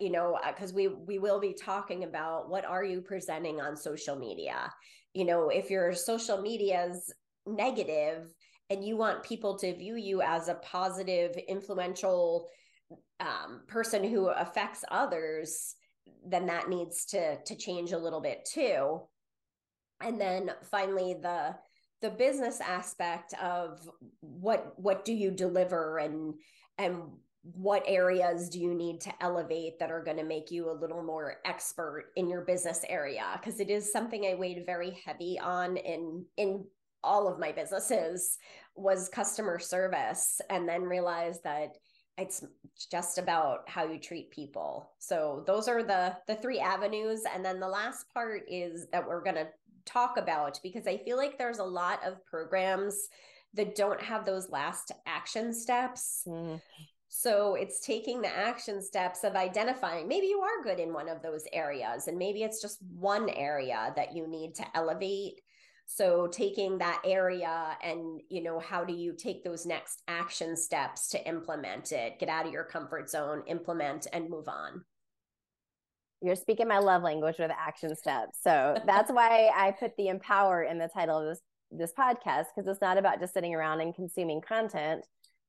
you 0.00 0.08
know 0.10 0.38
because 0.48 0.72
we 0.72 0.88
we 0.88 1.18
will 1.18 1.38
be 1.38 1.52
talking 1.52 2.04
about 2.04 2.48
what 2.48 2.64
are 2.64 2.82
you 2.82 3.02
presenting 3.02 3.60
on 3.60 3.76
social 3.76 4.16
media 4.16 4.72
you 5.12 5.26
know 5.26 5.50
if 5.50 5.68
your 5.68 5.92
social 5.92 6.40
media 6.40 6.86
is 6.86 7.12
negative 7.46 8.32
and 8.70 8.84
you 8.84 8.96
want 8.96 9.22
people 9.22 9.58
to 9.58 9.76
view 9.76 9.96
you 9.96 10.22
as 10.22 10.48
a 10.48 10.54
positive, 10.54 11.36
influential 11.48 12.48
um, 13.20 13.62
person 13.68 14.02
who 14.04 14.28
affects 14.28 14.84
others, 14.90 15.74
then 16.26 16.46
that 16.46 16.68
needs 16.68 17.04
to 17.06 17.42
to 17.44 17.56
change 17.56 17.92
a 17.92 17.98
little 17.98 18.20
bit 18.20 18.48
too. 18.50 19.02
And 20.00 20.20
then 20.20 20.50
finally, 20.70 21.14
the 21.14 21.54
the 22.02 22.10
business 22.10 22.60
aspect 22.60 23.34
of 23.42 23.80
what 24.20 24.72
what 24.76 25.04
do 25.04 25.12
you 25.12 25.30
deliver 25.30 25.98
and 25.98 26.34
and 26.78 27.02
what 27.52 27.82
areas 27.86 28.48
do 28.48 28.58
you 28.58 28.74
need 28.74 29.00
to 29.02 29.12
elevate 29.20 29.78
that 29.78 29.90
are 29.90 30.02
going 30.02 30.16
to 30.16 30.24
make 30.24 30.50
you 30.50 30.70
a 30.70 30.80
little 30.80 31.02
more 31.02 31.36
expert 31.44 32.06
in 32.16 32.28
your 32.28 32.40
business 32.40 32.84
area 32.88 33.38
because 33.38 33.60
it 33.60 33.68
is 33.68 33.92
something 33.92 34.24
i 34.24 34.34
weighed 34.34 34.64
very 34.64 34.98
heavy 35.04 35.38
on 35.38 35.76
in 35.76 36.24
in 36.38 36.64
all 37.02 37.28
of 37.28 37.38
my 37.38 37.52
businesses 37.52 38.38
was 38.76 39.10
customer 39.10 39.58
service 39.58 40.40
and 40.48 40.68
then 40.68 40.82
realized 40.82 41.44
that 41.44 41.76
it's 42.16 42.44
just 42.90 43.18
about 43.18 43.68
how 43.68 43.84
you 43.84 43.98
treat 43.98 44.30
people. 44.30 44.90
So 44.98 45.42
those 45.46 45.68
are 45.68 45.82
the 45.82 46.16
the 46.26 46.36
three 46.36 46.60
avenues. 46.60 47.22
And 47.32 47.44
then 47.44 47.60
the 47.60 47.68
last 47.68 48.06
part 48.12 48.42
is 48.48 48.86
that 48.92 49.06
we're 49.06 49.22
going 49.22 49.36
to 49.36 49.48
talk 49.84 50.16
about 50.16 50.58
because 50.62 50.86
i 50.86 50.96
feel 50.96 51.16
like 51.16 51.38
there's 51.38 51.58
a 51.58 51.64
lot 51.64 52.00
of 52.04 52.24
programs 52.24 53.08
that 53.54 53.76
don't 53.76 54.00
have 54.00 54.24
those 54.24 54.50
last 54.50 54.90
action 55.06 55.52
steps. 55.52 56.22
Mm. 56.26 56.60
so 57.08 57.54
it's 57.54 57.80
taking 57.80 58.20
the 58.20 58.36
action 58.36 58.82
steps 58.82 59.24
of 59.24 59.36
identifying 59.36 60.08
maybe 60.08 60.26
you 60.26 60.40
are 60.40 60.62
good 60.62 60.80
in 60.80 60.92
one 60.92 61.08
of 61.08 61.22
those 61.22 61.44
areas 61.52 62.08
and 62.08 62.18
maybe 62.18 62.42
it's 62.42 62.60
just 62.60 62.78
one 62.98 63.28
area 63.30 63.92
that 63.94 64.16
you 64.16 64.26
need 64.26 64.54
to 64.54 64.64
elevate 64.74 65.40
so 65.86 66.26
taking 66.26 66.78
that 66.78 67.02
area 67.04 67.76
and 67.82 68.20
you 68.28 68.42
know 68.42 68.58
how 68.58 68.84
do 68.84 68.92
you 68.92 69.12
take 69.12 69.44
those 69.44 69.66
next 69.66 70.02
action 70.08 70.56
steps 70.56 71.08
to 71.10 71.28
implement 71.28 71.92
it 71.92 72.18
get 72.18 72.28
out 72.28 72.46
of 72.46 72.52
your 72.52 72.64
comfort 72.64 73.10
zone 73.10 73.42
implement 73.46 74.06
and 74.12 74.28
move 74.28 74.48
on? 74.48 74.84
You're 76.22 76.36
speaking 76.36 76.68
my 76.68 76.78
love 76.78 77.02
language 77.02 77.36
with 77.38 77.50
action 77.50 77.94
steps. 77.96 78.38
So 78.42 78.76
that's 78.86 79.12
why 79.12 79.50
i 79.54 79.72
put 79.72 79.96
the 79.96 80.08
empower 80.08 80.62
in 80.62 80.78
the 80.78 80.88
title 80.88 81.18
of 81.18 81.26
this 81.26 81.40
this 81.70 81.92
podcast 81.98 82.46
because 82.54 82.68
it's 82.68 82.80
not 82.80 82.98
about 82.98 83.18
just 83.18 83.34
sitting 83.34 83.54
around 83.54 83.80
and 83.80 83.94
consuming 83.94 84.40
content 84.40 85.04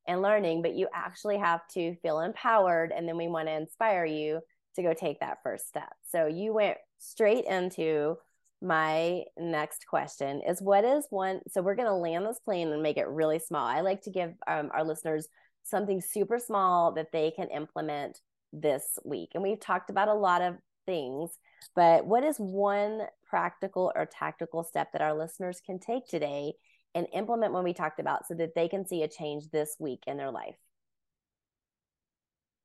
and 0.08 0.24
learning 0.24 0.62
but 0.64 0.74
you 0.74 0.88
actually 0.92 1.38
have 1.38 1.62
to 1.68 1.96
feel 1.98 2.20
empowered 2.20 2.92
and 2.92 3.08
then 3.08 3.16
we 3.16 3.28
want 3.28 3.48
to 3.48 3.54
inspire 3.54 4.06
you 4.06 4.40
to 4.76 4.84
go 4.84 4.94
take 4.94 5.20
that 5.20 5.40
first 5.44 5.68
step. 5.68 5.94
So 6.10 6.28
you 6.28 6.54
went 6.54 6.78
straight 7.00 7.46
into 7.46 8.18
my 8.62 9.24
next 9.38 9.86
question 9.88 10.42
is 10.48 10.62
what 10.62 10.86
is 10.86 11.06
one 11.10 11.42
so 11.52 11.62
we're 11.62 11.76
going 11.76 11.88
to 11.88 11.94
land 11.94 12.26
this 12.26 12.40
plane 12.40 12.72
and 12.72 12.82
make 12.82 12.98
it 12.98 13.08
really 13.08 13.40
small. 13.40 13.66
I 13.66 13.82
like 13.82 14.02
to 14.04 14.12
give 14.12 14.34
um, 14.48 14.72
our 14.74 14.84
listeners 14.84 15.28
something 15.64 16.02
super 16.02 16.40
small 16.40 16.94
that 16.94 17.12
they 17.12 17.32
can 17.32 17.50
implement 17.50 18.20
this 18.54 18.98
week 19.04 19.32
and 19.34 19.44
we've 19.44 19.60
talked 19.60 19.90
about 19.90 20.08
a 20.08 20.14
lot 20.14 20.42
of 20.42 20.56
things 20.86 21.32
but 21.76 22.06
what 22.06 22.24
is 22.24 22.38
one 22.38 23.02
practical 23.28 23.92
or 23.96 24.06
tactical 24.06 24.64
step 24.64 24.92
that 24.94 25.02
our 25.02 25.18
listeners 25.18 25.62
can 25.66 25.80
take 25.80 26.08
today 26.08 26.54
and 26.94 27.08
implement 27.14 27.52
when 27.52 27.64
we 27.64 27.74
talked 27.74 28.00
about 28.00 28.26
so 28.28 28.34
that 28.36 28.56
they 28.56 28.70
can 28.70 28.88
see 28.88 29.04
a 29.04 29.08
change 29.08 29.50
this 29.52 29.76
week 29.80 30.04
in 30.08 30.16
their 30.16 30.32
life? 30.32 30.56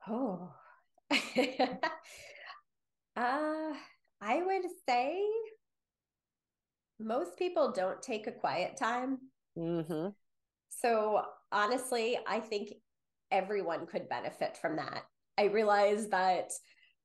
Oh. 0.09 0.55
Uh 3.17 3.75
i 4.23 4.41
would 4.41 4.63
say 4.89 5.21
most 7.01 7.39
people 7.39 7.73
don't 7.73 8.03
take 8.03 8.27
a 8.27 8.33
quiet 8.33 8.77
time. 8.77 9.19
Mm-hmm. 9.59 10.09
So 10.69 11.23
honestly, 11.51 12.19
I 12.27 12.41
think 12.41 12.75
everyone 13.31 13.87
could 13.87 14.09
benefit 14.09 14.57
from 14.57 14.77
that. 14.77 15.05
I 15.39 15.45
realize 15.45 16.09
that, 16.09 16.51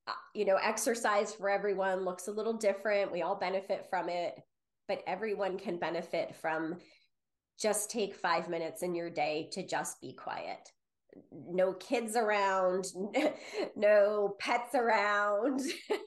uh, 0.08 0.12
you 0.34 0.46
know, 0.46 0.58
exercise 0.58 1.34
for 1.34 1.50
everyone 1.50 2.04
looks 2.04 2.28
a 2.28 2.32
little 2.32 2.58
different. 2.58 3.12
We 3.12 3.22
all 3.22 3.36
benefit 3.36 3.88
from 3.90 4.10
it, 4.10 4.36
but 4.88 5.02
everyone 5.08 5.58
can 5.58 5.78
benefit 5.78 6.36
from 6.36 6.78
just 7.60 7.90
take 7.90 8.16
five 8.16 8.50
minutes 8.50 8.84
in 8.84 8.96
your 8.96 9.10
day 9.10 9.50
to 9.54 9.66
just 9.66 10.02
be 10.02 10.14
quiet 10.14 10.72
no 11.32 11.74
kids 11.74 12.16
around, 12.16 12.88
no 13.76 14.36
pets 14.40 14.76
around. 14.76 15.62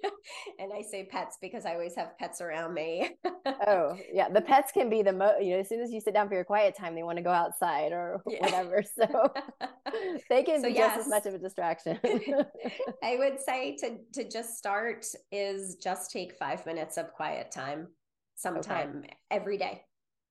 and 0.58 0.72
I 0.72 0.82
say 0.82 1.04
pets 1.04 1.38
because 1.40 1.64
I 1.64 1.72
always 1.72 1.94
have 1.96 2.18
pets 2.18 2.40
around 2.40 2.74
me. 2.74 3.10
oh, 3.66 3.96
yeah. 4.12 4.28
The 4.28 4.40
pets 4.48 4.72
can 4.72 4.90
be 4.90 5.02
the 5.02 5.12
most, 5.12 5.42
you 5.42 5.54
know, 5.54 5.60
as 5.60 5.68
soon 5.68 5.80
as 5.80 5.90
you 5.90 6.00
sit 6.00 6.14
down 6.14 6.28
for 6.28 6.34
your 6.34 6.44
quiet 6.44 6.76
time, 6.76 6.94
they 6.94 7.02
want 7.02 7.16
to 7.18 7.22
go 7.22 7.30
outside 7.30 7.92
or 7.92 8.22
yeah. 8.26 8.40
whatever. 8.40 8.82
So 8.82 9.32
they 10.28 10.42
can 10.42 10.60
so 10.60 10.68
be 10.68 10.74
yes, 10.74 10.96
just 10.96 11.06
as 11.06 11.08
much 11.08 11.26
of 11.26 11.34
a 11.34 11.38
distraction. 11.38 11.98
I 13.02 13.16
would 13.16 13.40
say 13.40 13.76
to 13.76 13.98
to 14.14 14.28
just 14.28 14.58
start 14.58 15.06
is 15.32 15.76
just 15.76 16.10
take 16.10 16.34
five 16.36 16.64
minutes 16.66 16.96
of 16.96 17.12
quiet 17.12 17.50
time 17.50 17.88
sometime 18.34 19.02
okay. 19.04 19.16
every 19.30 19.58
day 19.58 19.82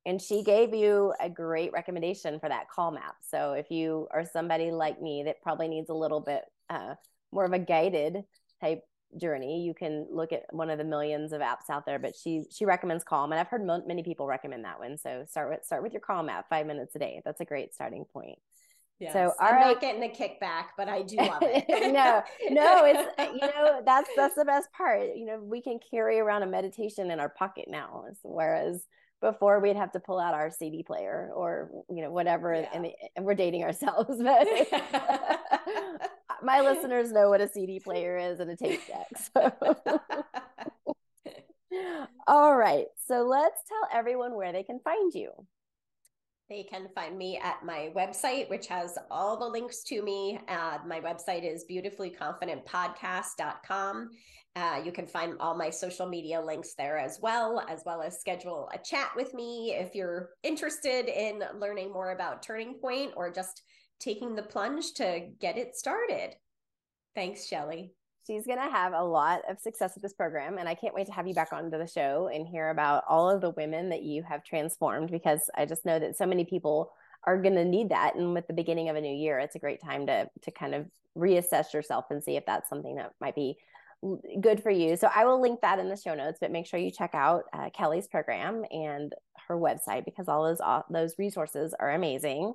and 0.07 0.21
she 0.21 0.41
gave 0.41 0.73
you 0.73 1.13
a 1.19 1.29
great 1.29 1.71
recommendation 1.73 2.39
for 2.39 2.49
that 2.49 2.69
Calm 2.69 2.97
app 2.97 3.17
so 3.21 3.53
if 3.53 3.69
you 3.69 4.07
are 4.11 4.25
somebody 4.25 4.71
like 4.71 4.99
me 5.01 5.21
that 5.23 5.41
probably 5.43 5.67
needs 5.67 5.89
a 5.89 5.93
little 5.93 6.21
bit 6.21 6.43
uh, 6.69 6.95
more 7.31 7.45
of 7.45 7.53
a 7.53 7.59
guided 7.59 8.23
type 8.59 8.81
journey 9.19 9.63
you 9.63 9.73
can 9.73 10.05
look 10.09 10.33
at 10.33 10.43
one 10.51 10.69
of 10.69 10.77
the 10.77 10.83
millions 10.83 11.31
of 11.31 11.41
apps 11.41 11.69
out 11.69 11.85
there 11.85 11.99
but 11.99 12.13
she 12.15 12.43
she 12.49 12.65
recommends 12.65 13.03
calm 13.03 13.31
and 13.31 13.39
i've 13.39 13.47
heard 13.47 13.65
mo- 13.65 13.83
many 13.87 14.03
people 14.03 14.27
recommend 14.27 14.65
that 14.65 14.79
one 14.79 14.97
so 14.97 15.23
start 15.29 15.49
with 15.49 15.63
start 15.63 15.81
with 15.83 15.93
your 15.93 16.01
calm 16.01 16.27
app 16.27 16.49
five 16.49 16.65
minutes 16.65 16.95
a 16.95 16.99
day 16.99 17.21
that's 17.23 17.39
a 17.39 17.45
great 17.45 17.73
starting 17.73 18.03
point 18.05 18.39
Yes. 18.99 19.13
So 19.13 19.31
I'm 19.39 19.53
right. 19.53 19.67
not 19.67 19.79
getting 19.79 20.01
the 20.01 20.09
kickback, 20.09 20.69
but 20.75 20.89
I 20.89 21.03
do 21.03 21.17
love 21.17 21.43
it. 21.43 21.65
no, 21.69 22.23
no, 22.49 22.83
it's 22.83 23.21
you 23.31 23.47
know 23.47 23.81
that's 23.85 24.09
that's 24.15 24.33
the 24.33 24.43
best 24.43 24.71
part. 24.71 25.15
You 25.15 25.25
know, 25.25 25.39
we 25.39 25.61
can 25.61 25.77
carry 25.91 26.17
around 26.19 26.41
a 26.41 26.47
meditation 26.47 27.11
in 27.11 27.19
our 27.19 27.29
pocket 27.29 27.65
now, 27.67 28.05
whereas 28.23 28.87
before 29.21 29.59
we'd 29.59 29.75
have 29.75 29.91
to 29.91 29.99
pull 29.99 30.19
out 30.19 30.33
our 30.33 30.51
CD 30.51 30.83
player 30.83 31.31
or 31.33 31.71
you 31.89 32.03
know 32.03 32.11
whatever 32.11 32.53
yeah. 32.53 32.69
and, 32.73 32.87
and 33.15 33.25
we're 33.25 33.33
dating 33.33 33.63
ourselves 33.63 34.17
but 34.23 34.47
my 36.43 36.61
listeners 36.61 37.11
know 37.11 37.29
what 37.29 37.41
a 37.41 37.47
CD 37.47 37.79
player 37.79 38.17
is 38.17 38.39
and 38.39 38.51
a 38.51 38.55
tape 38.55 38.81
deck 38.87 39.07
so 39.33 39.75
All 42.27 42.55
right. 42.55 42.87
So 43.07 43.23
let's 43.23 43.61
tell 43.67 43.87
everyone 43.97 44.35
where 44.35 44.51
they 44.51 44.63
can 44.63 44.79
find 44.83 45.13
you. 45.13 45.31
They 46.49 46.63
can 46.63 46.87
find 46.95 47.17
me 47.17 47.37
at 47.37 47.65
my 47.65 47.91
website, 47.93 48.49
which 48.49 48.67
has 48.67 48.97
all 49.11 49.35
the 49.37 49.45
links 49.45 49.83
to 49.83 50.01
me. 50.01 50.39
Uh, 50.47 50.77
my 50.87 51.01
website 51.01 51.43
is 51.43 51.65
beautifullyconfidentpodcast.com. 51.69 54.09
Uh, 54.55 54.81
you 54.83 54.93
can 54.93 55.05
find 55.05 55.35
all 55.39 55.55
my 55.55 55.69
social 55.69 56.07
media 56.07 56.41
links 56.41 56.73
there 56.75 56.97
as 56.97 57.19
well, 57.21 57.63
as 57.69 57.83
well 57.85 58.01
as 58.01 58.19
schedule 58.19 58.69
a 58.73 58.77
chat 58.77 59.11
with 59.15 59.33
me 59.33 59.75
if 59.77 59.93
you're 59.93 60.29
interested 60.41 61.09
in 61.09 61.43
learning 61.59 61.91
more 61.91 62.11
about 62.11 62.41
Turning 62.41 62.75
Point 62.75 63.11
or 63.17 63.29
just 63.29 63.63
taking 63.99 64.33
the 64.33 64.43
plunge 64.43 64.93
to 64.93 65.27
get 65.39 65.57
it 65.57 65.75
started. 65.75 66.33
Thanks, 67.13 67.45
Shelly. 67.45 67.91
She's 68.27 68.45
going 68.45 68.59
to 68.59 68.69
have 68.69 68.91
a 68.91 69.03
lot 69.03 69.41
of 69.49 69.57
success 69.57 69.93
with 69.95 70.03
this 70.03 70.13
program. 70.13 70.57
And 70.57 70.67
I 70.67 70.75
can't 70.75 70.93
wait 70.93 71.07
to 71.07 71.13
have 71.13 71.27
you 71.27 71.33
back 71.33 71.53
onto 71.53 71.77
the 71.77 71.87
show 71.87 72.29
and 72.31 72.45
hear 72.45 72.69
about 72.69 73.05
all 73.07 73.29
of 73.29 73.39
the 73.39 73.51
women 73.51 73.89
that 73.89 74.03
you 74.03 74.21
have 74.23 74.43
transformed 74.43 75.09
because 75.09 75.49
I 75.55 75.65
just 75.65 75.85
know 75.85 75.97
that 75.97 76.17
so 76.17 76.25
many 76.25 76.43
people 76.43 76.91
are 77.23 77.41
going 77.41 77.55
to 77.55 77.63
need 77.63 77.89
that. 77.89 78.15
And 78.15 78.33
with 78.33 78.45
the 78.47 78.53
beginning 78.53 78.89
of 78.89 78.97
a 78.97 79.01
new 79.01 79.15
year, 79.15 79.39
it's 79.39 79.55
a 79.55 79.59
great 79.59 79.81
time 79.81 80.05
to, 80.07 80.29
to 80.41 80.51
kind 80.51 80.75
of 80.75 80.87
reassess 81.17 81.73
yourself 81.73 82.05
and 82.09 82.21
see 82.21 82.35
if 82.35 82.45
that's 82.45 82.69
something 82.69 82.95
that 82.95 83.13
might 83.21 83.35
be 83.35 83.57
good 84.41 84.61
for 84.61 84.71
you. 84.71 84.97
So 84.97 85.09
I 85.13 85.25
will 85.25 85.41
link 85.41 85.61
that 85.61 85.79
in 85.79 85.89
the 85.89 85.95
show 85.95 86.13
notes, 86.13 86.37
but 86.39 86.51
make 86.51 86.67
sure 86.67 86.79
you 86.79 86.91
check 86.91 87.11
out 87.13 87.45
uh, 87.53 87.69
Kelly's 87.71 88.07
program 88.07 88.63
and 88.69 89.13
her 89.47 89.55
website 89.55 90.05
because 90.05 90.27
all 90.27 90.43
those, 90.43 90.59
all 90.59 90.85
those 90.89 91.15
resources 91.17 91.73
are 91.79 91.91
amazing. 91.91 92.53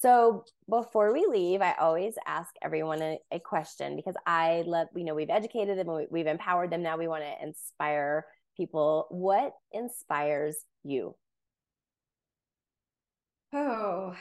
So 0.00 0.44
before 0.68 1.12
we 1.12 1.26
leave, 1.28 1.60
I 1.60 1.74
always 1.74 2.14
ask 2.26 2.54
everyone 2.62 3.02
a, 3.02 3.18
a 3.30 3.38
question 3.38 3.96
because 3.96 4.14
I 4.26 4.62
love, 4.66 4.88
you 4.96 5.04
know, 5.04 5.14
we've 5.14 5.28
educated 5.28 5.78
them, 5.78 6.06
we've 6.10 6.26
empowered 6.26 6.70
them. 6.70 6.82
Now 6.82 6.96
we 6.96 7.06
want 7.06 7.22
to 7.22 7.44
inspire 7.44 8.24
people. 8.56 9.06
What 9.10 9.52
inspires 9.72 10.56
you? 10.84 11.16
Oh, 13.52 14.14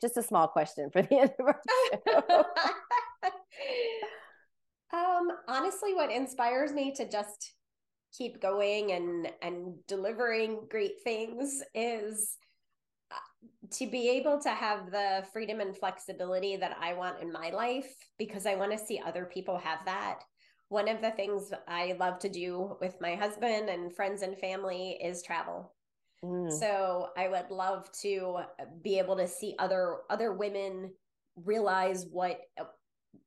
just 0.00 0.16
a 0.16 0.22
small 0.22 0.48
question 0.48 0.90
for 0.90 1.02
the 1.02 1.18
end 1.18 1.32
of 1.38 1.46
our 1.46 1.60
show. 2.08 2.44
um, 4.96 5.28
honestly, 5.48 5.92
what 5.92 6.10
inspires 6.10 6.72
me 6.72 6.94
to 6.94 7.06
just 7.06 7.52
keep 8.16 8.40
going 8.40 8.92
and 8.92 9.30
and 9.42 9.74
delivering 9.86 10.60
great 10.70 11.02
things 11.04 11.62
is 11.74 12.38
to 13.70 13.86
be 13.86 14.08
able 14.08 14.40
to 14.40 14.50
have 14.50 14.90
the 14.90 15.24
freedom 15.32 15.60
and 15.60 15.76
flexibility 15.76 16.56
that 16.56 16.76
I 16.80 16.94
want 16.94 17.20
in 17.20 17.32
my 17.32 17.50
life 17.50 17.94
because 18.18 18.46
I 18.46 18.54
want 18.54 18.72
to 18.72 18.78
see 18.78 19.00
other 19.04 19.26
people 19.26 19.58
have 19.58 19.80
that. 19.84 20.20
One 20.68 20.88
of 20.88 21.00
the 21.00 21.10
things 21.12 21.50
I 21.66 21.96
love 21.98 22.18
to 22.20 22.28
do 22.28 22.76
with 22.80 23.00
my 23.00 23.14
husband 23.14 23.68
and 23.68 23.94
friends 23.94 24.22
and 24.22 24.36
family 24.38 24.98
is 25.02 25.22
travel. 25.22 25.74
Mm. 26.24 26.50
So 26.52 27.08
I 27.16 27.28
would 27.28 27.50
love 27.50 27.90
to 28.02 28.40
be 28.82 28.98
able 28.98 29.16
to 29.16 29.28
see 29.28 29.54
other 29.58 29.98
other 30.10 30.32
women 30.32 30.92
realize 31.36 32.06
what 32.10 32.40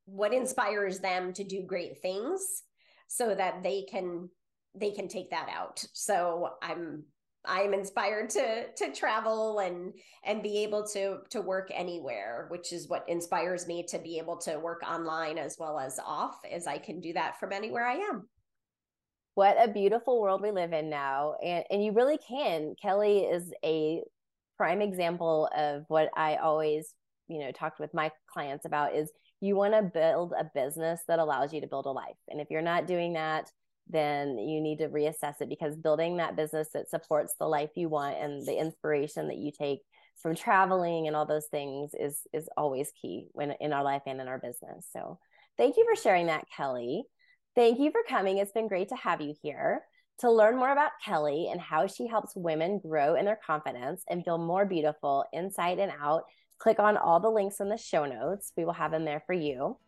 what 0.04 0.34
inspires 0.34 0.98
them 0.98 1.32
to 1.32 1.44
do 1.44 1.62
great 1.62 2.00
things 2.02 2.62
so 3.08 3.34
that 3.34 3.62
they 3.62 3.86
can 3.90 4.28
they 4.74 4.90
can 4.90 5.08
take 5.08 5.30
that 5.30 5.48
out. 5.54 5.84
So 5.92 6.50
I'm 6.62 7.04
I'm 7.44 7.74
inspired 7.74 8.30
to 8.30 8.66
to 8.76 8.92
travel 8.92 9.58
and 9.58 9.92
and 10.24 10.42
be 10.42 10.62
able 10.62 10.86
to 10.88 11.18
to 11.30 11.40
work 11.40 11.70
anywhere, 11.72 12.46
which 12.50 12.72
is 12.72 12.88
what 12.88 13.08
inspires 13.08 13.66
me 13.66 13.84
to 13.88 13.98
be 13.98 14.18
able 14.18 14.36
to 14.38 14.58
work 14.58 14.82
online 14.88 15.38
as 15.38 15.56
well 15.58 15.78
as 15.78 15.98
off 16.04 16.36
as 16.50 16.66
I 16.66 16.78
can 16.78 17.00
do 17.00 17.12
that 17.14 17.38
from 17.40 17.52
anywhere 17.52 17.86
I 17.86 17.96
am. 17.96 18.28
What 19.34 19.56
a 19.58 19.72
beautiful 19.72 20.20
world 20.20 20.42
we 20.42 20.50
live 20.50 20.72
in 20.72 20.90
now. 20.90 21.34
And 21.42 21.64
and 21.70 21.84
you 21.84 21.92
really 21.92 22.18
can. 22.18 22.74
Kelly 22.80 23.20
is 23.20 23.52
a 23.64 24.02
prime 24.56 24.82
example 24.82 25.48
of 25.56 25.84
what 25.88 26.10
I 26.16 26.36
always, 26.36 26.94
you 27.28 27.40
know, 27.40 27.50
talked 27.50 27.80
with 27.80 27.92
my 27.94 28.12
clients 28.32 28.66
about 28.66 28.94
is 28.94 29.10
you 29.40 29.56
want 29.56 29.74
to 29.74 29.82
build 29.82 30.32
a 30.38 30.48
business 30.54 31.00
that 31.08 31.18
allows 31.18 31.52
you 31.52 31.60
to 31.60 31.66
build 31.66 31.86
a 31.86 31.90
life. 31.90 32.16
And 32.28 32.40
if 32.40 32.48
you're 32.50 32.62
not 32.62 32.86
doing 32.86 33.14
that, 33.14 33.50
then 33.88 34.38
you 34.38 34.60
need 34.60 34.78
to 34.78 34.88
reassess 34.88 35.40
it 35.40 35.48
because 35.48 35.76
building 35.76 36.16
that 36.16 36.36
business 36.36 36.68
that 36.72 36.88
supports 36.88 37.34
the 37.38 37.46
life 37.46 37.70
you 37.74 37.88
want 37.88 38.16
and 38.16 38.46
the 38.46 38.58
inspiration 38.58 39.28
that 39.28 39.38
you 39.38 39.50
take 39.50 39.80
from 40.20 40.34
traveling 40.34 41.06
and 41.06 41.16
all 41.16 41.26
those 41.26 41.46
things 41.46 41.92
is 41.98 42.20
is 42.32 42.48
always 42.56 42.92
key 43.00 43.26
when 43.32 43.52
in 43.60 43.72
our 43.72 43.82
life 43.82 44.02
and 44.06 44.20
in 44.20 44.28
our 44.28 44.38
business. 44.38 44.86
So 44.92 45.18
thank 45.56 45.76
you 45.76 45.86
for 45.88 46.00
sharing 46.00 46.26
that, 46.26 46.46
Kelly. 46.54 47.04
Thank 47.54 47.80
you 47.80 47.90
for 47.90 48.02
coming. 48.08 48.38
It's 48.38 48.52
been 48.52 48.68
great 48.68 48.88
to 48.90 48.96
have 48.96 49.20
you 49.20 49.34
here. 49.42 49.82
To 50.20 50.30
learn 50.30 50.56
more 50.56 50.70
about 50.70 50.92
Kelly 51.04 51.48
and 51.50 51.60
how 51.60 51.86
she 51.86 52.06
helps 52.06 52.36
women 52.36 52.78
grow 52.78 53.16
in 53.16 53.24
their 53.24 53.38
confidence 53.44 54.04
and 54.08 54.24
feel 54.24 54.38
more 54.38 54.64
beautiful 54.64 55.24
inside 55.32 55.78
and 55.78 55.92
out, 56.00 56.24
click 56.58 56.78
on 56.78 56.96
all 56.96 57.18
the 57.18 57.28
links 57.28 57.60
in 57.60 57.68
the 57.68 57.76
show 57.76 58.04
notes. 58.04 58.52
We 58.56 58.64
will 58.64 58.72
have 58.74 58.92
them 58.92 59.04
there 59.04 59.22
for 59.26 59.32
you. 59.32 59.78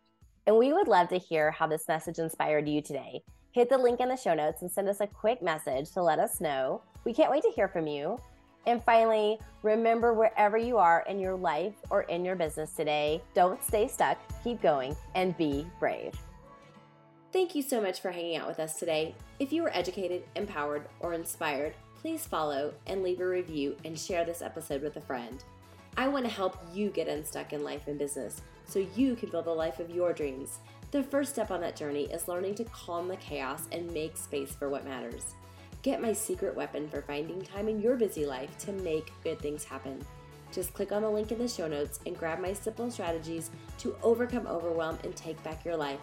And 0.45 0.57
we 0.57 0.73
would 0.73 0.87
love 0.87 1.09
to 1.09 1.17
hear 1.17 1.51
how 1.51 1.67
this 1.67 1.87
message 1.87 2.19
inspired 2.19 2.67
you 2.67 2.81
today 2.81 3.21
hit 3.55 3.69
the 3.69 3.77
link 3.77 4.01
in 4.01 4.09
the 4.09 4.17
show 4.17 4.33
notes 4.33 4.61
and 4.63 4.69
send 4.69 4.89
us 4.89 4.99
a 4.99 5.07
quick 5.07 5.41
message 5.41 5.89
to 5.89 6.03
let 6.03 6.19
us 6.19 6.41
know. 6.41 6.81
We 7.05 7.13
can't 7.13 7.31
wait 7.31 7.41
to 7.43 7.51
hear 7.55 7.69
from 7.69 7.87
you. 7.87 8.19
And 8.67 8.83
finally, 8.83 9.39
remember 9.63 10.13
wherever 10.13 10.57
you 10.57 10.77
are 10.77 11.05
in 11.07 11.21
your 11.21 11.35
life 11.35 11.75
or 11.89 12.01
in 12.01 12.25
your 12.25 12.35
business 12.35 12.73
today, 12.73 13.21
don't 13.33 13.63
stay 13.63 13.87
stuck, 13.87 14.17
keep 14.43 14.61
going, 14.61 14.93
and 15.15 15.37
be 15.37 15.65
brave. 15.79 16.13
Thank 17.31 17.55
you 17.55 17.61
so 17.61 17.79
much 17.79 18.01
for 18.01 18.11
hanging 18.11 18.35
out 18.35 18.49
with 18.49 18.59
us 18.59 18.77
today. 18.77 19.15
If 19.39 19.53
you 19.53 19.63
were 19.63 19.73
educated, 19.73 20.23
empowered, 20.35 20.89
or 20.99 21.13
inspired, 21.13 21.75
please 22.01 22.25
follow 22.25 22.73
and 22.87 23.03
leave 23.03 23.21
a 23.21 23.25
review 23.25 23.77
and 23.85 23.97
share 23.97 24.25
this 24.25 24.41
episode 24.41 24.81
with 24.81 24.97
a 24.97 25.01
friend. 25.01 25.41
I 25.95 26.09
want 26.09 26.25
to 26.25 26.31
help 26.31 26.57
you 26.73 26.89
get 26.89 27.07
unstuck 27.07 27.53
in 27.53 27.63
life 27.63 27.87
and 27.87 27.97
business 27.97 28.41
so 28.67 28.85
you 28.97 29.15
can 29.15 29.29
build 29.29 29.45
the 29.45 29.51
life 29.51 29.79
of 29.79 29.89
your 29.89 30.11
dreams. 30.11 30.59
The 30.95 31.03
first 31.03 31.33
step 31.33 31.51
on 31.51 31.59
that 31.59 31.75
journey 31.75 32.05
is 32.05 32.29
learning 32.29 32.55
to 32.55 32.63
calm 32.63 33.09
the 33.09 33.17
chaos 33.17 33.67
and 33.73 33.91
make 33.91 34.15
space 34.15 34.55
for 34.55 34.69
what 34.69 34.85
matters. 34.85 35.35
Get 35.81 36.01
my 36.01 36.13
secret 36.13 36.55
weapon 36.55 36.87
for 36.87 37.01
finding 37.01 37.41
time 37.41 37.67
in 37.67 37.81
your 37.81 37.97
busy 37.97 38.25
life 38.25 38.57
to 38.59 38.71
make 38.71 39.11
good 39.21 39.37
things 39.39 39.65
happen. 39.65 40.01
Just 40.53 40.73
click 40.73 40.93
on 40.93 41.01
the 41.01 41.09
link 41.09 41.33
in 41.33 41.37
the 41.37 41.49
show 41.49 41.67
notes 41.67 41.99
and 42.05 42.17
grab 42.17 42.39
my 42.39 42.53
simple 42.53 42.89
strategies 42.89 43.51
to 43.79 43.93
overcome 44.03 44.47
overwhelm 44.47 44.97
and 45.03 45.13
take 45.17 45.43
back 45.43 45.65
your 45.65 45.75
life. 45.75 45.99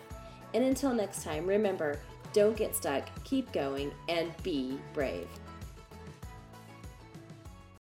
And 0.53 0.63
until 0.63 0.93
next 0.93 1.25
time, 1.25 1.47
remember 1.47 1.99
don't 2.35 2.55
get 2.55 2.77
stuck, 2.77 3.09
keep 3.25 3.51
going, 3.51 3.93
and 4.11 4.31
be 4.43 4.79
brave. 4.93 5.27